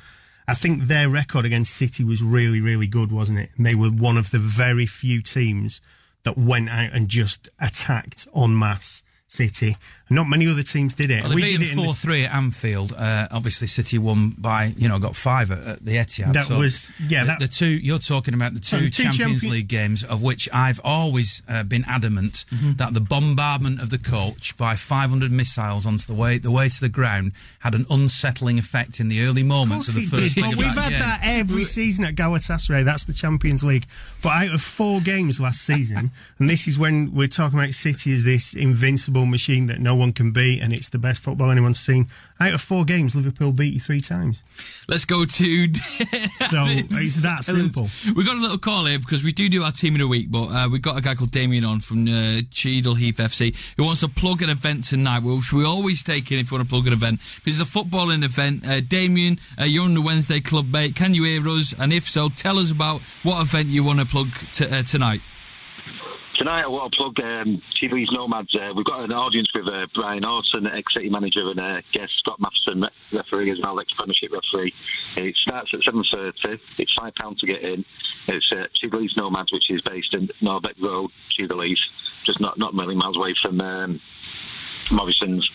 [0.46, 3.48] I think their record against City was really, really good, wasn't it?
[3.56, 5.80] And they were one of the very few teams
[6.24, 9.76] that went out and just attacked en masse City.
[10.14, 11.20] Not many other teams did it.
[11.22, 12.92] Well, they we beat did it them in the four three at Anfield.
[12.96, 16.32] Uh, obviously, City won by you know got five at, at the Etihad.
[16.34, 19.52] That So was- yeah, The, that- the two you're talking about the two Champions champion-
[19.52, 22.72] League games of which I've always uh, been adamant Mm-hmm.
[22.74, 26.80] that the bombardment of the coach by 500 missiles onto the way the way to
[26.80, 30.44] the ground had an unsettling effect in the early moments of, course the first did.
[30.44, 31.00] of we've had game.
[31.00, 32.84] that every season at Galatasaray.
[32.84, 33.86] That's the Champions League.
[34.22, 38.12] But out of four games last season, and this is when we're talking about City
[38.12, 41.80] as this invincible machine that no one can beat, and it's the best football anyone's
[41.80, 42.08] seen.
[42.40, 44.42] Out of four games, Liverpool beat you three times.
[44.88, 45.68] Let's go to.
[46.50, 47.88] So it's that simple.
[48.14, 50.30] We've got a little call here because we do do our team in a week,
[50.30, 53.84] but uh, we got a guy called Damien on from uh, Cheadle Heath FC who
[53.84, 56.72] wants to plug an event tonight, which we always take in if you want to
[56.72, 58.66] plug an event because it's a footballing event.
[58.66, 60.94] Uh, Damien, uh, you're on the Wednesday Club, mate.
[60.94, 61.74] Can you hear us?
[61.78, 65.22] And if so, tell us about what event you want to plug t- uh, tonight.
[66.36, 68.56] Tonight, I want to plug um, Chili's Nomads.
[68.56, 72.40] Uh, we've got an audience with uh, Brian Horton, ex-City manager, and uh, guest Scott
[72.40, 74.74] Mathieson, re- referee as well, ex-Premiership referee.
[75.16, 76.58] It starts at 7.30.
[76.78, 77.84] It's £5 to get in.
[78.26, 81.80] It's uh, Chili's Nomads, which is based in Norbeck Road, Chili's,
[82.26, 84.00] just not, not million miles away from um,
[84.90, 85.48] Morrison's.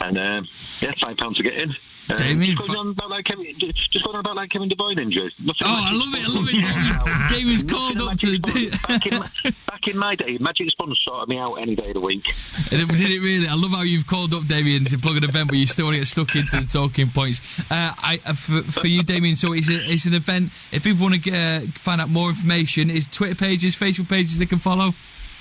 [0.00, 0.48] And, um,
[0.82, 1.70] yeah, £5 to get in.
[2.08, 4.68] Uh, Damien, just going fi- on about like Kevin, just going on about like Kevin
[4.68, 5.32] De Bruyne injury.
[5.40, 7.34] Nothing Oh, I love it, I love it.
[7.36, 8.38] David's called up to-
[8.86, 9.28] back, in my,
[9.66, 12.24] back in my day, Magic Sponge sorted me out any day of the week.
[12.70, 13.48] Did it really?
[13.48, 15.94] I love how you've called up Damien to plug an event, but you still want
[15.94, 17.60] to get stuck into the talking points.
[17.70, 20.52] Uh, I, uh, for, for you, Damien, so it's, a, it's an event.
[20.72, 24.38] If people want to get, uh, find out more information, is Twitter pages, Facebook pages
[24.38, 24.92] they can follow?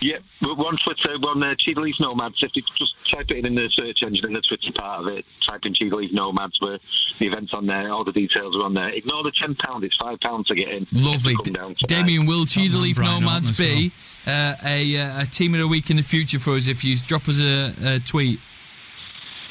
[0.02, 2.36] Yeah, we're on Twitter, we're on uh, Cheadle Heath Nomads.
[2.42, 5.08] If you just type it in in the search engine in the Twitter part of
[5.08, 6.80] it, type in Cheadle Heath Nomads, where
[7.20, 8.90] the event's on there, all the details are on there.
[8.90, 10.88] Ignore the £10, it's £5 to get in.
[10.92, 11.36] Lovely.
[11.36, 11.88] Come down tonight.
[11.88, 13.92] Damien, will man Cheadle Heath Nomads Horton as be
[14.28, 16.98] uh, a, uh, a team of the week in the future for us if you
[16.98, 18.40] drop us a, a tweet?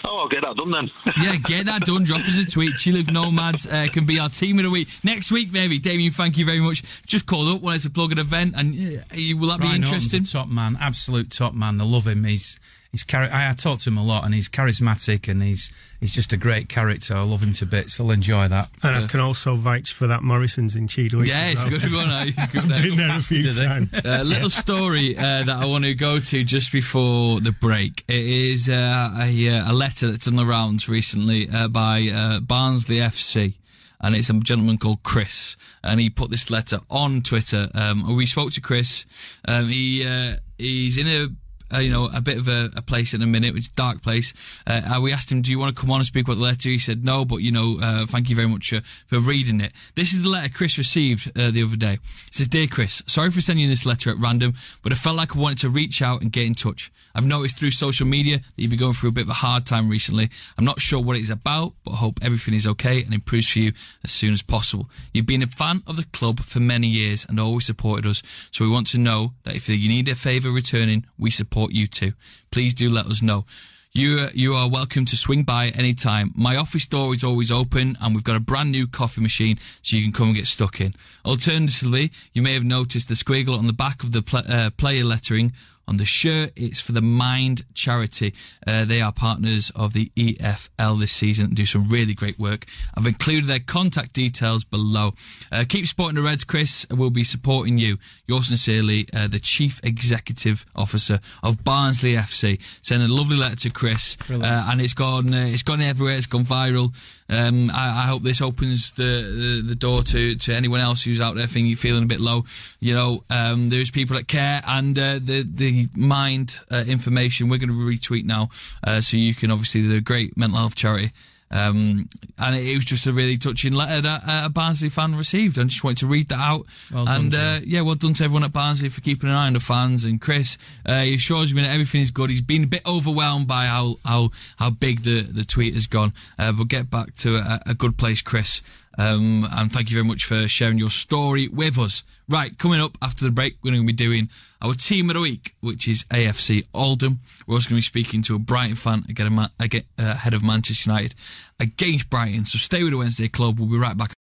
[0.07, 0.91] Oh, I'll get that done then.
[1.23, 2.05] Yeah, get that done.
[2.05, 2.77] Drop us a tweet.
[2.77, 5.79] Cheadle Heath Nomads uh, can be our team of the week next week, maybe.
[5.79, 6.83] Damien, thank you very much.
[7.07, 10.13] Just called up, wanted to plug an event, and uh, will that be Ryan Horton's
[10.13, 10.23] interesting?
[10.23, 11.81] a top man, absolute top man.
[11.81, 12.25] I love him.
[12.25, 12.59] He's
[12.95, 16.15] he's chari- I, I talk to him a lot, and he's charismatic, and he's he's
[16.15, 17.15] just a great character.
[17.17, 17.99] I love him to bits.
[17.99, 18.71] I'll enjoy that.
[18.83, 21.27] And I can also vouch for that Morrison's in Cheadle.
[21.27, 22.09] Yeah, it's a good one.
[22.09, 22.25] eh?
[22.37, 22.71] It's good.
[22.71, 24.01] I've been there a few times.
[24.05, 28.05] A little story uh, that I want to go to just before the break.
[28.09, 32.41] It is uh, a, uh, a letter that's on the rounds recently uh, by uh,
[32.41, 33.55] Barnsley FC.
[34.01, 37.71] And it's a gentleman called Chris, and he put this letter on Twitter.
[37.75, 39.07] Um, we spoke to Chris.
[39.49, 41.29] Um, he uh, he's in a
[41.73, 43.75] uh, you know, a bit of a, a place in a minute, which is a
[43.75, 44.61] dark place.
[44.67, 46.69] Uh, we asked him, "Do you want to come on and speak about the letter?"
[46.69, 49.73] He said, "No, but you know, uh, thank you very much uh, for reading it."
[49.95, 51.95] This is the letter Chris received uh, the other day.
[51.95, 55.17] It says, "Dear Chris, sorry for sending you this letter at random, but I felt
[55.17, 56.91] like I wanted to reach out and get in touch.
[57.15, 59.65] I've noticed through social media that you've been going through a bit of a hard
[59.67, 60.31] time recently.
[60.59, 63.49] I'm not sure what it is about, but I hope everything is okay and improves
[63.49, 63.73] for you
[64.03, 64.91] as soon as possible.
[65.13, 68.65] You've been a fan of the club for many years and always supported us, so
[68.65, 72.13] we want to know that if you need a favour returning, we support you too.
[72.51, 73.45] Please do let us know.
[73.93, 76.33] You, you are welcome to swing by anytime.
[76.35, 79.97] My office door is always open and we've got a brand new coffee machine so
[79.97, 80.95] you can come and get stuck in.
[81.25, 85.05] Alternatively, you may have noticed the squiggle on the back of the pl- uh, player
[85.05, 85.53] lettering
[85.87, 86.53] on the shirt.
[86.57, 88.35] It's for the Mind charity.
[88.67, 92.67] Uh, they are partners of the EFL this season and do some really great work.
[92.95, 95.13] I've included their contact details below.
[95.53, 96.87] Uh, keep supporting the Reds, Chris.
[96.91, 97.99] We'll be supporting you.
[98.27, 102.61] Yours sincerely, uh, the Chief Executive Officer of Barnsley FC.
[102.85, 105.33] Send a lovely letter to Chris, uh, and it's gone.
[105.33, 106.17] Uh, it's gone everywhere.
[106.17, 106.93] It's gone viral.
[107.29, 111.23] Um, I, I, hope this opens the, the, the, door to, to anyone else who's
[111.23, 112.45] out there thinking feeling a bit low.
[112.81, 117.59] You know, um, there's people that care, and uh, the the mind uh, information we're
[117.59, 118.51] going to retweet now,
[118.87, 121.13] uh, so you can obviously the great mental health charity.
[121.55, 125.57] Um, and it, was just a really touching letter that uh, a Barnsley fan received.
[125.57, 126.67] I just wanted to read that out.
[126.93, 129.47] Well and done, uh, yeah, well done to everyone at Barnsley for keeping an eye
[129.47, 130.05] on the fans.
[130.05, 132.31] And Chris, uh, he assures me that everything is good.
[132.31, 136.13] He's been a bit overwhelmed by how how how big the the tweet has gone.
[136.39, 138.61] Uh, but get back to a, a good place, Chris.
[138.97, 142.03] Um, and thank you very much for sharing your story with us.
[142.29, 144.31] Right, coming up after the break, we're going to be doing
[144.63, 147.19] our team of the week, which is AFC Oldham.
[147.47, 151.15] We're also going to be speaking to a Brighton fan uh, ahead of Manchester United
[151.61, 152.45] against Brighton.
[152.47, 153.59] So stay with the Wednesday Club.
[153.59, 154.13] We'll be right back.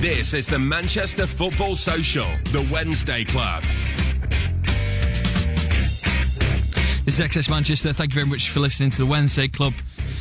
[0.00, 3.62] This is the Manchester Football Social, the Wednesday Club.
[7.06, 7.92] This is XS Manchester.
[7.92, 9.72] Thank you very much for listening to the Wednesday Club.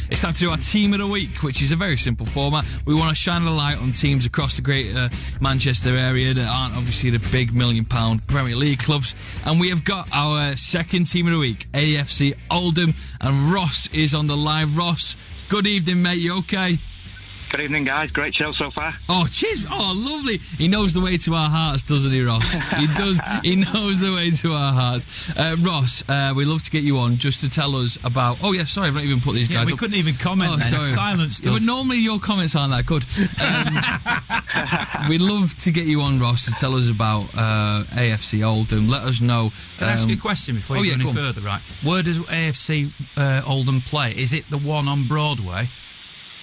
[0.09, 2.65] It's time to do our team of the week, which is a very simple format.
[2.85, 5.09] We want to shine a light on teams across the greater uh,
[5.41, 9.15] Manchester area that aren't obviously the big million pound Premier League clubs.
[9.45, 13.87] And we have got our uh, second team of the week, AFC Oldham, and Ross
[13.93, 14.75] is on the line.
[14.75, 15.15] Ross,
[15.49, 16.19] good evening, mate.
[16.19, 16.77] You okay?
[17.55, 18.11] Good evening, guys.
[18.11, 18.93] Great show so far.
[19.07, 19.65] Oh, cheers.
[19.71, 20.39] Oh, lovely.
[20.57, 22.51] He knows the way to our hearts, doesn't he, Ross?
[22.51, 23.21] he does.
[23.43, 25.29] He knows the way to our hearts.
[25.37, 28.43] Uh, Ross, uh, we'd love to get you on just to tell us about.
[28.43, 29.79] Oh, yeah, sorry, I've not even put these yeah, guys we up.
[29.79, 30.49] couldn't even comment.
[30.51, 30.67] Oh, then.
[30.67, 30.91] sorry.
[30.91, 33.05] Silence Yeah, but normally your comments aren't that good.
[33.39, 38.89] Um, we'd love to get you on, Ross, to tell us about uh, AFC Oldham.
[38.89, 39.53] Let us know.
[39.77, 41.39] Can I ask you a um, question before oh, you yeah, go any go further?
[41.39, 41.61] Right.
[41.83, 44.11] Where does AFC uh, Oldham play?
[44.11, 45.69] Is it the one on Broadway?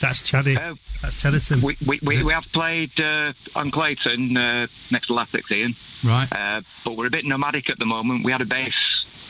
[0.03, 0.57] That's Chaddy.
[0.57, 1.62] Uh, That's Chadderton.
[1.62, 5.76] We, we, we, we have played uh, on Clayton uh, next to Latics, Ian.
[6.03, 6.28] Right.
[6.30, 8.24] Uh, but we're a bit nomadic at the moment.
[8.24, 8.74] We had a base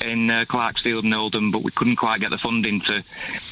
[0.00, 3.04] in uh, Clarksfield and Oldham, but we couldn't quite get the funding to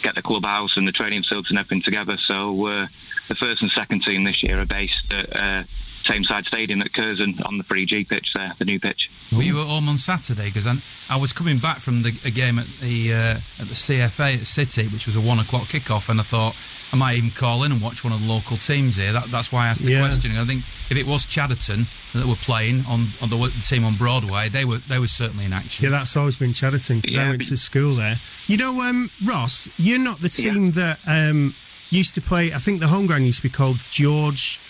[0.03, 2.17] get the clubhouse and the training facilities and everything together.
[2.27, 2.87] So uh,
[3.29, 5.63] the first and second team this year are based at uh,
[6.09, 9.11] Tameside Stadium at Curzon on the 3G pitch there, the new pitch.
[9.33, 10.47] Were you at home on Saturday?
[10.47, 13.75] Because I, I was coming back from the a game at the uh, at the
[13.75, 16.55] CFA at City, which was a one o'clock kickoff, and I thought
[16.93, 19.13] I might even call in and watch one of the local teams here.
[19.13, 20.01] That, that's why I asked the Yeah.
[20.01, 20.33] question.
[20.33, 23.97] I think if it was Chadderton that were playing on, on the, the team on
[23.97, 25.85] Broadway, they were they were certainly in action.
[25.85, 28.17] Yeah, that's always been Chadderton because I went but- to school there.
[28.47, 31.55] You know, um, Ross, you're not the team that um,
[31.91, 32.53] used to play.
[32.53, 34.61] I think the home ground used to be called George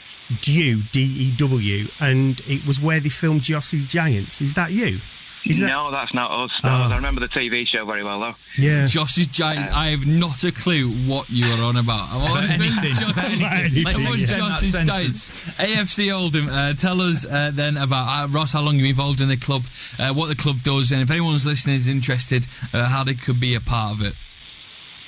[0.42, 4.40] Dew, D E W, and it was where they filmed Jossy's Giants.
[4.40, 5.00] Is that you?
[5.46, 6.50] Is that no, that's not us.
[6.62, 6.88] No, Oh.
[6.92, 8.34] I remember the TV show very well, though.
[8.58, 8.86] yeah?
[8.86, 9.72] Jossy's Giants.
[9.72, 12.10] I have not a clue what you are on about.
[12.10, 12.92] I'm always anything.
[12.94, 13.46] Josh- About anything.
[13.46, 13.84] anything.
[13.84, 15.44] Let's Everyone's extend Josh's.
[15.46, 15.46] Giants.
[15.58, 16.48] AFC Oldham.
[16.50, 18.52] Uh, tell us uh, then about uh, Ross.
[18.52, 19.64] How long you involved in the club?
[19.98, 23.40] Uh, what the club does, and if anyone's listening is interested, uh, how they could
[23.40, 24.14] be a part of it.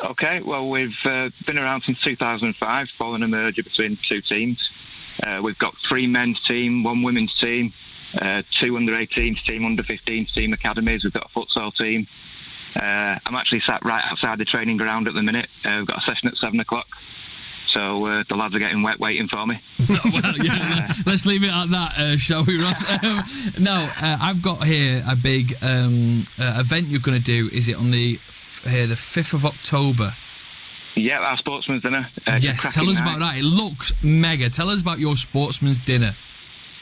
[0.02, 4.58] Okay, well, we've uh, been around since 2005, following a merger between two teams.
[5.22, 7.72] Uh, we've got three men's team, one women's team,
[8.20, 11.04] uh, two under 18s team, under 15s team academies.
[11.04, 12.06] We've got a futsal team.
[12.74, 15.48] Uh, I'm actually sat right outside the training ground at the minute.
[15.64, 16.86] Uh, we've got a session at seven o'clock.
[17.74, 19.58] So uh, the lads are getting wet waiting for me.
[19.88, 22.84] well, yeah, let's leave it at that, uh, shall we, Ross?
[23.02, 23.22] Um,
[23.58, 27.48] now, uh, I've got here a big um, uh, event you're going to do.
[27.52, 30.14] Is it on the f- here the fifth of October?
[30.96, 32.08] Yeah, our sportsman's dinner.
[32.26, 32.74] Uh, yes.
[32.74, 33.16] Tell us night.
[33.16, 33.36] about that.
[33.38, 34.50] It looks mega.
[34.50, 36.14] Tell us about your sportsman's dinner.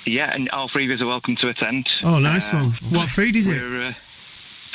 [0.06, 1.86] Yeah, and all three of us are welcome to attend.
[2.02, 2.72] Oh, nice Uh, one.
[2.92, 3.62] What food is it?
[3.62, 3.92] Uh,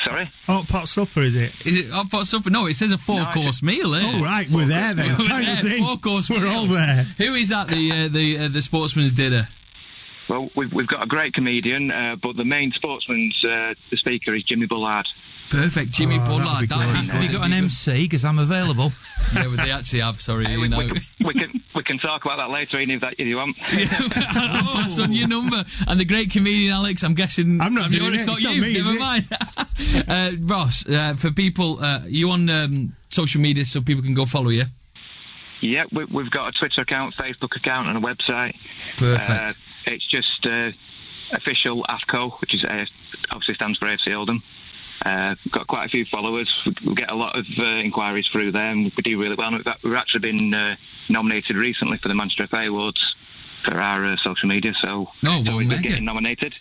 [0.04, 0.30] sorry?
[0.48, 1.52] Oh, pot supper, is it?
[1.66, 2.48] Is it hot pot supper?
[2.48, 3.92] No, it says a four course meal.
[3.92, 4.08] Here.
[4.14, 5.16] Oh, right, we're there then.
[5.18, 5.84] We're there, in.
[5.84, 6.48] four course We're meal.
[6.50, 7.02] all there.
[7.18, 9.48] Who is at the uh, the uh, the sportsman's dinner?
[10.28, 14.34] Well, we've, we've got a great comedian, uh, but the main sportsman's uh, the speaker
[14.34, 15.06] is Jimmy Bullard.
[15.50, 16.60] Perfect, Jimmy Oh, that'd Bullard.
[16.60, 16.98] be That great.
[17.02, 18.02] is Have you got an MC?
[18.02, 18.90] Because I'm available.
[19.34, 20.20] Yeah, well, they actually have.
[20.20, 20.78] Sorry, Hey, you we, know.
[20.78, 23.36] we, can, we can we can talk about that later, Ian, if that if you
[23.36, 23.56] want.
[23.60, 23.76] I'll
[24.82, 25.64] pass on your number.
[25.88, 27.60] And the great comedian Alex, I'm guessing.
[27.60, 28.26] I'm not sure doing it's it.
[28.28, 28.62] not It's not you.
[28.62, 29.00] me, is Never it?
[29.00, 29.28] mind.
[30.08, 34.26] uh, Ross, uh, for people, uh, you on um, social media so people can go
[34.26, 34.64] follow you?
[35.60, 38.54] yeah, we, we've got a Twitter account, Facebook account, and a website.
[38.96, 39.30] Perfect.
[39.30, 39.50] Uh,
[39.86, 40.70] it's just uh,
[41.32, 42.84] official AFCO, which is uh,
[43.32, 44.42] obviously stands for AFC Oldham.
[45.04, 46.50] Uh, got quite a few followers.
[46.84, 48.84] We, get a lot of uh, inquiries through them.
[48.84, 49.52] We do really well.
[49.52, 50.76] We've, we've actually been uh,
[51.08, 53.00] nominated recently for the Manchester FA Awards
[53.64, 54.72] for our uh, social media.
[54.82, 55.82] So Oh, well, mega.
[55.82, 56.54] getting nominated.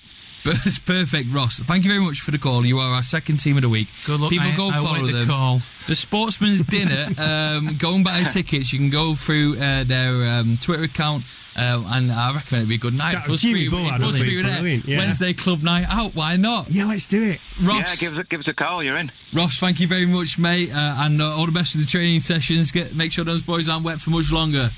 [0.45, 1.59] That's perfect, Ross.
[1.59, 2.65] Thank you very much for the call.
[2.65, 3.87] You are our second team of the week.
[4.05, 4.57] Good luck, People mate.
[4.57, 5.27] go I follow await the them.
[5.27, 5.57] call.
[5.87, 7.07] The Sportsman's Dinner.
[7.17, 8.71] Um, go and buy tickets.
[8.71, 11.25] You can go through uh, their um, Twitter account,
[11.55, 13.13] uh, and I recommend it'd be a good night.
[13.13, 14.99] That- for Jimmy three- Bullard for us three brilliant, yeah.
[14.99, 16.13] Wednesday club night out.
[16.15, 16.69] Why not?
[16.69, 17.39] Yeah, let's do it.
[17.61, 18.83] Ross, Yeah, give us, a, give us a call.
[18.83, 19.11] You're in.
[19.33, 22.19] Ross, thank you very much, mate, uh, and uh, all the best with the training
[22.19, 22.71] sessions.
[22.71, 24.71] Get make sure those boys aren't wet for much longer.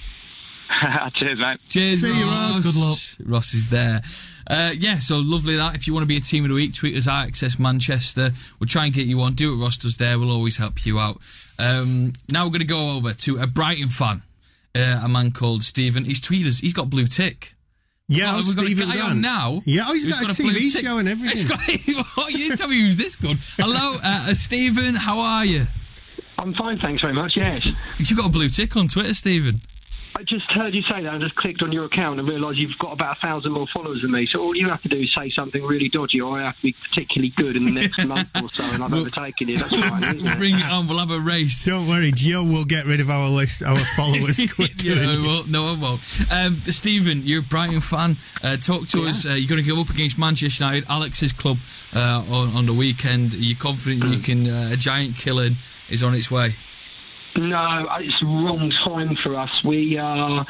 [1.16, 1.60] Cheers, mate.
[1.70, 2.20] Cheers, See Ross.
[2.20, 2.64] you, Ross.
[2.64, 2.76] Good
[3.26, 3.30] luck.
[3.36, 4.02] Ross is there.
[4.50, 5.76] Uh, yeah, so lovely that.
[5.76, 8.32] If you want to be a team of the week, tweet us at XS Manchester.
[8.60, 9.34] We'll try and get you on.
[9.34, 10.18] Do what Ross does there.
[10.18, 11.18] We'll always help you out.
[11.60, 14.22] Um, now we're going to go over to a Brighton fan,
[14.76, 16.06] uh, a man called Stephen.
[16.06, 16.60] He's tweeted us.
[16.60, 17.54] He's got blue tick.
[18.10, 19.12] Yeah, oh, we've got Stephen a guy Grant.
[19.12, 19.62] on now.
[19.66, 20.86] Yeah, oh, he's who's got, a blue TV tick.
[20.86, 21.96] show and It's everything.
[21.98, 23.38] got- oh, you didn't tell me who's this good.
[23.58, 24.96] Hello, uh, uh, Stephen.
[24.96, 25.64] How are you?
[26.38, 27.34] I'm fine, thanks very much.
[27.36, 27.66] Yes.
[28.00, 29.60] You've got a blue tick on Twitter, Stephen.
[30.18, 32.76] I just heard you say that and just clicked on your account and realised you've
[32.80, 34.26] got about a thousand more followers than me.
[34.26, 36.62] So all you have to do is say something really dodgy, or I have to
[36.64, 39.60] be particularly good in the next month or so, and I've overtaken you.
[39.60, 40.38] That's fine, isn't it?
[40.40, 40.88] Bring it on.
[40.88, 41.64] We'll have a race.
[41.66, 44.90] Don't worry, Joe will get rid of our list, our followers quickly.
[44.90, 45.50] yeah, I won't.
[45.50, 46.02] No, I won't.
[46.32, 48.18] Um, Stephen, you're a Brighton fan.
[48.44, 49.24] Uh, talk to us.
[49.24, 51.60] Uh, you're going to go up against Manchester United, Alex's club,
[51.94, 53.36] uh, on, on the weekend.
[53.36, 54.50] Are you confident you can?
[54.50, 55.58] Uh, a giant killing
[55.90, 56.56] is on its way.
[57.38, 59.52] No, it's the wrong time for us.
[59.64, 60.44] We are,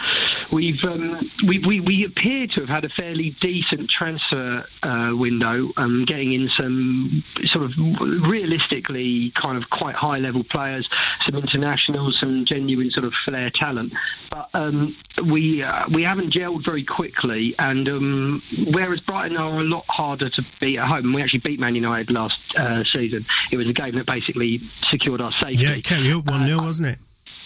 [0.51, 5.69] we've, um, we, we, we appear to have had a fairly decent transfer uh, window,
[5.77, 7.23] um, getting in some
[7.53, 10.87] sort of realistically kind of quite high level players,
[11.25, 13.93] some internationals, some genuine sort of flair talent.
[14.31, 14.95] But um,
[15.31, 20.29] we uh, we haven't gelled very quickly, and um, whereas Brighton are a lot harder
[20.29, 23.25] to beat at home, we actually beat Man United last uh, season.
[23.51, 25.63] It was a game that basically secured our safety.
[25.63, 26.99] Yeah, it up 1 0, wasn't it?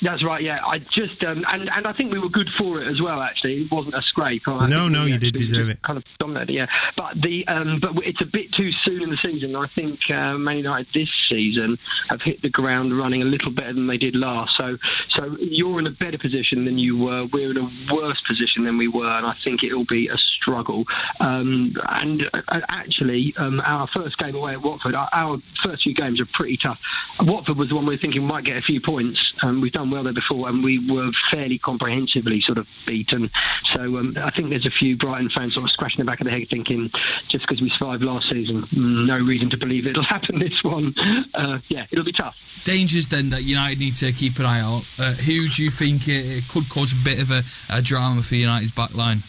[0.03, 0.41] That's right.
[0.41, 3.21] Yeah, I just um, and and I think we were good for it as well.
[3.21, 4.41] Actually, it wasn't a scrape.
[4.47, 5.81] I No, no, you did deserve it.
[5.83, 6.53] Kind of dominated.
[6.53, 6.65] Yeah,
[6.97, 9.55] but the um, but it's a bit too soon in the season.
[9.55, 11.77] I think uh, Man United this season
[12.09, 14.53] have hit the ground running a little better than they did last.
[14.57, 14.77] So
[15.15, 17.27] so you're in a better position than you were.
[17.31, 20.85] We're in a worse position than we were, and I think it'll be a struggle.
[21.19, 25.93] Um, and uh, actually, um, our first game away at Watford, our, our first few
[25.93, 26.79] games are pretty tough.
[27.19, 29.19] Watford was the one we were thinking might get a few points.
[29.43, 33.29] Um, we've done well there before, and we were fairly comprehensively sort of beaten.
[33.75, 36.25] So um, I think there's a few Brighton fans sort of scratching the back of
[36.25, 36.89] the head, thinking
[37.29, 40.95] just because we survived last season, no reason to believe it'll happen this one.
[41.33, 42.35] Uh, yeah, it'll be tough.
[42.63, 44.83] Dangers then that United need to keep an eye out.
[44.97, 48.21] Uh, who do you think it, it could cause a bit of a, a drama
[48.21, 49.23] for United's back line?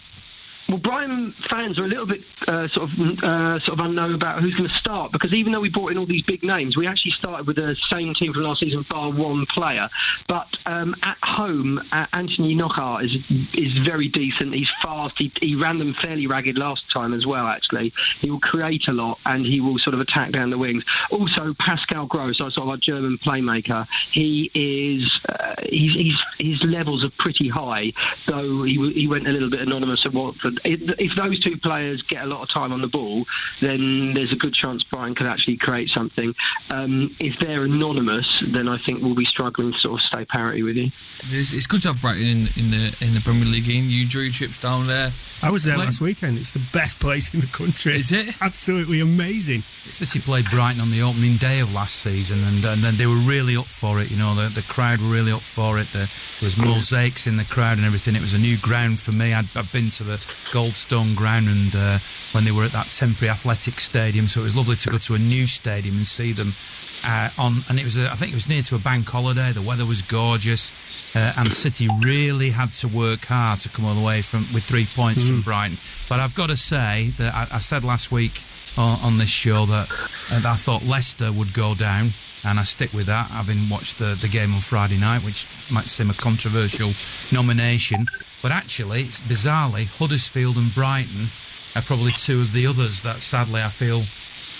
[0.73, 4.41] Well, Brighton fans are a little bit uh, sort of uh, sort of unknown about
[4.41, 6.87] who's going to start because even though we brought in all these big names, we
[6.87, 9.91] actually started with the same team from last season, bar one player.
[10.29, 13.11] But um, at home, uh, Anthony Knockaert is
[13.53, 14.55] is very decent.
[14.55, 15.13] He's fast.
[15.19, 17.47] He, he ran them fairly ragged last time as well.
[17.49, 17.93] Actually,
[18.23, 20.85] he will create a lot and he will sort of attack down the wings.
[21.11, 26.63] Also, Pascal Gross, our sort of our German playmaker, he is uh, he's, he's his
[26.65, 27.93] levels are pretty high.
[28.27, 30.62] Though he he went a little bit anonymous at Watford.
[30.65, 33.25] If, if those two players get a lot of time on the ball,
[33.61, 36.35] then there's a good chance Brian could actually create something.
[36.71, 40.63] Um, if they're anonymous, then I think we'll be struggling to sort of stay parity
[40.63, 40.91] with you.
[41.31, 43.69] It's, it's good to have Brighton in, in the in the Premier League.
[43.69, 43.91] Ian.
[43.91, 45.11] You drew trips down there.
[45.43, 46.39] I was there Like- last weekend.
[46.39, 47.97] It's the best place in the country.
[47.97, 48.35] Is it?
[48.41, 49.65] Absolutely amazing.
[49.93, 53.17] City played Brighton on the opening day of last season, and, and then they were
[53.17, 54.11] really up for it.
[54.11, 55.89] You know, the, the crowd were really up for it.
[55.93, 56.09] The, there
[56.43, 58.17] was mosaics in the crowd and everything.
[58.17, 59.33] It was a new ground for me.
[59.35, 60.21] I'd, I'd been to the
[60.53, 61.99] Goldstone ground, and uh,
[62.33, 65.15] when they were at that temporary athletic stadium, so it was lovely to go to
[65.15, 66.55] a new stadium and see them
[67.03, 67.65] uh, on.
[67.69, 69.51] And it was, a, I think it was near to a bank holiday.
[69.53, 70.73] The weather was gorgeous,
[71.15, 74.65] uh, and City really had to work hard to come all the way from with
[74.65, 75.79] three points from Brighton.
[76.09, 78.45] But I've got to say that I, I said last week
[78.77, 79.91] on, on this show that,
[80.31, 82.15] uh, that I thought Leicester would go down.
[82.45, 85.89] And I stick with that, having watched the, the game on Friday night, which might
[85.89, 86.95] seem a controversial
[87.31, 88.07] nomination.
[88.43, 91.31] But actually, it's bizarrely Huddersfield and Brighton
[91.77, 94.05] are probably two of the others that sadly I feel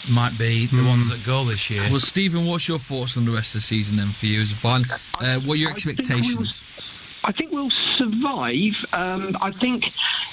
[0.09, 1.83] might be the ones that go this year.
[1.91, 4.53] Well, Stephen, what's your thoughts on the rest of the season then for you as
[4.53, 4.85] a fan?
[5.21, 6.65] Uh, what are your I think we expectations?
[7.25, 7.71] I think we'll
[8.23, 8.73] survive.
[8.93, 9.85] Um, I think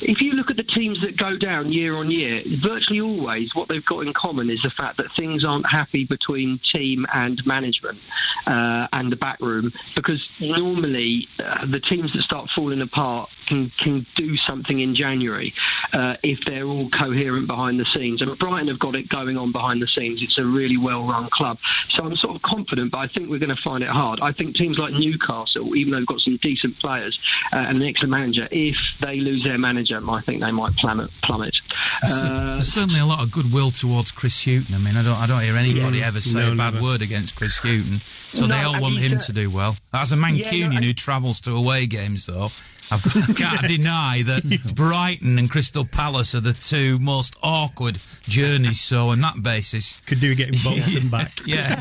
[0.02, 3.68] if you look at the teams that go down year on year, virtually always what
[3.68, 8.00] they've got in common is the fact that things aren't happy between team and management
[8.48, 9.72] uh, and the back room.
[9.96, 15.54] Because normally uh, the teams that start falling apart can can do something in January
[15.94, 18.22] uh, if they're all coherent behind the scenes.
[18.22, 20.22] And Brighton have got it going on behind the scenes.
[20.24, 21.58] It's a really well run club.
[21.96, 24.20] So I'm sort of confident, but I think we're going to find it hard.
[24.22, 27.18] I think teams like Newcastle, even though they've got some decent players
[27.52, 31.10] uh, and an excellent manager, if they lose their manager, I think they might plummet.
[31.24, 31.56] plummet.
[32.02, 34.74] There's Uh, there's certainly a lot of goodwill towards Chris Hughton.
[34.76, 36.08] I mean, I don't, I don't hear anybody Yeah.
[36.08, 36.84] ever say No, a bad never.
[36.86, 38.02] word against Chris Hughton.
[38.34, 39.78] So No, they all and want he's him a- to do well.
[39.94, 42.52] As a Mancunian no, I- who travels to away games, though,
[42.92, 48.00] I've got, I can't deny that Brighton and Crystal Palace are the two most awkward
[48.28, 48.80] journeys.
[48.82, 51.32] So on that basis, Could do getting Bolton back.
[51.46, 51.76] yeah,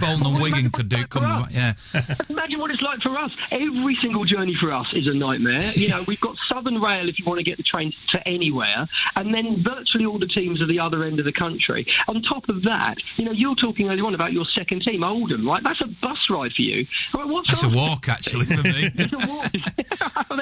[0.00, 1.50] Bolton and Wigan could do coming back.
[1.52, 1.72] Yeah,
[2.28, 3.30] Imagine what it's like for us.
[3.50, 5.62] Every single journey for us is a nightmare.
[5.74, 8.86] You know, we've got Southern Rail if you want to get the train to anywhere,
[9.16, 11.86] and then virtually all the teams are the other end of the country.
[12.08, 15.46] On top of that, you know, you're talking earlier on about your second team, Oldham,
[15.46, 15.62] right?
[15.62, 16.86] That's a bus ride for you.
[17.14, 18.88] Right, what's that's a walk actually for me.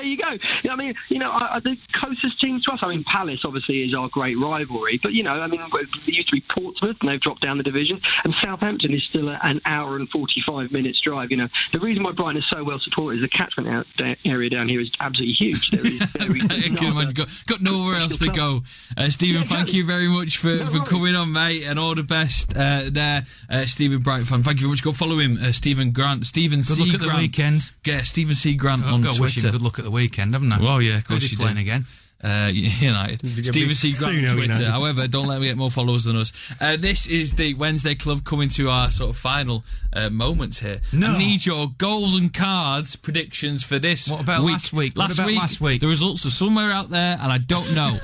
[0.03, 0.25] It's a walk.
[0.25, 0.45] well, there you go.
[0.63, 2.81] You know, I mean, you know, I, I, the closest teams to us.
[2.83, 6.29] I mean, Palace obviously is our great rivalry, but you know, I mean, it used
[6.29, 9.97] to be Portsmouth, and they've dropped down the division, and Southampton is still an hour
[9.97, 11.31] and forty-five minutes drive.
[11.31, 13.87] You know, the reason why Brighton is so well supported is the catchment
[14.25, 15.71] area down here is absolutely huge.
[15.71, 17.15] There is very I can not imagine.
[17.15, 18.63] Got, got nowhere else to go.
[18.97, 19.79] Uh, Stephen, Yeah, thank exactly.
[19.79, 20.89] you very much for, No for worries.
[20.89, 24.43] coming on, mate, and all the best uh, there, uh, Stephen Brighton fan.
[24.43, 24.83] Thank you very much.
[24.83, 26.27] Go follow him, uh, Stephen Grant.
[26.27, 26.85] Stephen Good C.
[26.85, 27.71] luck at the weekend.
[27.85, 28.55] Yeah, Stephen C.
[28.55, 29.59] Grant I've on got to wish him Twitter.
[29.59, 30.61] good luck at the weekend, haven't I?
[30.61, 31.61] Well, yeah, of course they you playing do.
[31.63, 31.85] again?
[32.23, 33.23] Uh, United.
[33.23, 33.93] Big- Stephen C.
[33.95, 34.43] Grant on Twitter.
[34.53, 34.67] United.
[34.71, 36.33] However, don't let me get more followers than us.
[36.61, 39.65] Uh, this is the Wednesday Club coming to our sort of final
[39.95, 40.81] uh, moments here.
[40.93, 41.07] No.
[41.15, 44.11] I need your goals and cards predictions for this.
[44.11, 44.53] What about week.
[44.53, 44.97] last week?
[44.99, 45.81] What about last week?
[45.81, 47.97] The results are somewhere out there, and I don't know.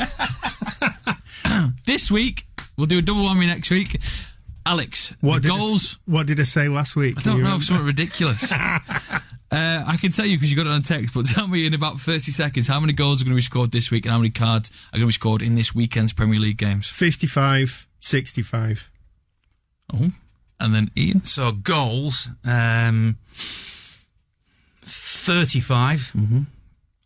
[1.85, 2.47] this week
[2.79, 4.01] we'll do a double whammy next week.
[4.65, 5.99] Alex, What the did I s- goals.
[6.07, 7.19] what did I say last week?
[7.19, 7.65] I don't you know, remember?
[7.65, 8.51] something ridiculous.
[9.51, 11.75] uh, I can tell you because you got it on text, but tell me in
[11.75, 14.19] about 30 seconds how many goals are going to be scored this week and how
[14.19, 16.89] many cards are going to be scored in this weekend's Premier League games.
[16.89, 18.91] 55, 65.
[19.95, 20.11] Oh,
[20.59, 21.25] and then Ian.
[21.25, 23.19] So goals, um,
[24.83, 26.13] 35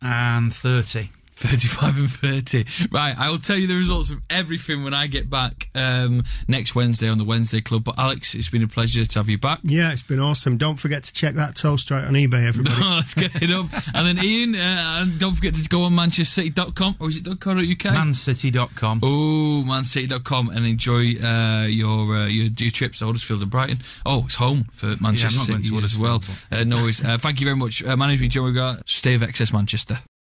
[0.01, 1.09] and 30.
[1.41, 2.65] 35 and 30.
[2.91, 6.75] Right, I will tell you the results of everything when I get back um, next
[6.75, 7.83] Wednesday on the Wednesday Club.
[7.83, 9.59] But Alex, it's been a pleasure to have you back.
[9.63, 10.57] Yeah, it's been awesome.
[10.57, 12.81] Don't forget to check that toast right on eBay, everybody.
[12.81, 13.65] Let's get it up.
[13.95, 17.85] And then Ian, uh, don't forget to go on manchestercity.com or is it .co.uk?
[17.85, 18.99] Mancity.com.
[19.03, 23.77] Oh, mancity.com and enjoy uh, your, uh, your your trips to Huddersfield and Brighton.
[24.05, 26.19] Oh, it's home for Manchester not going City to as well.
[26.19, 27.03] Huddersfield, Uh, no worries.
[27.03, 27.83] Uh, thank you very much.
[27.83, 28.87] Uh, my name's been Joe Regard.
[28.87, 29.99] Stay of XS Manchester.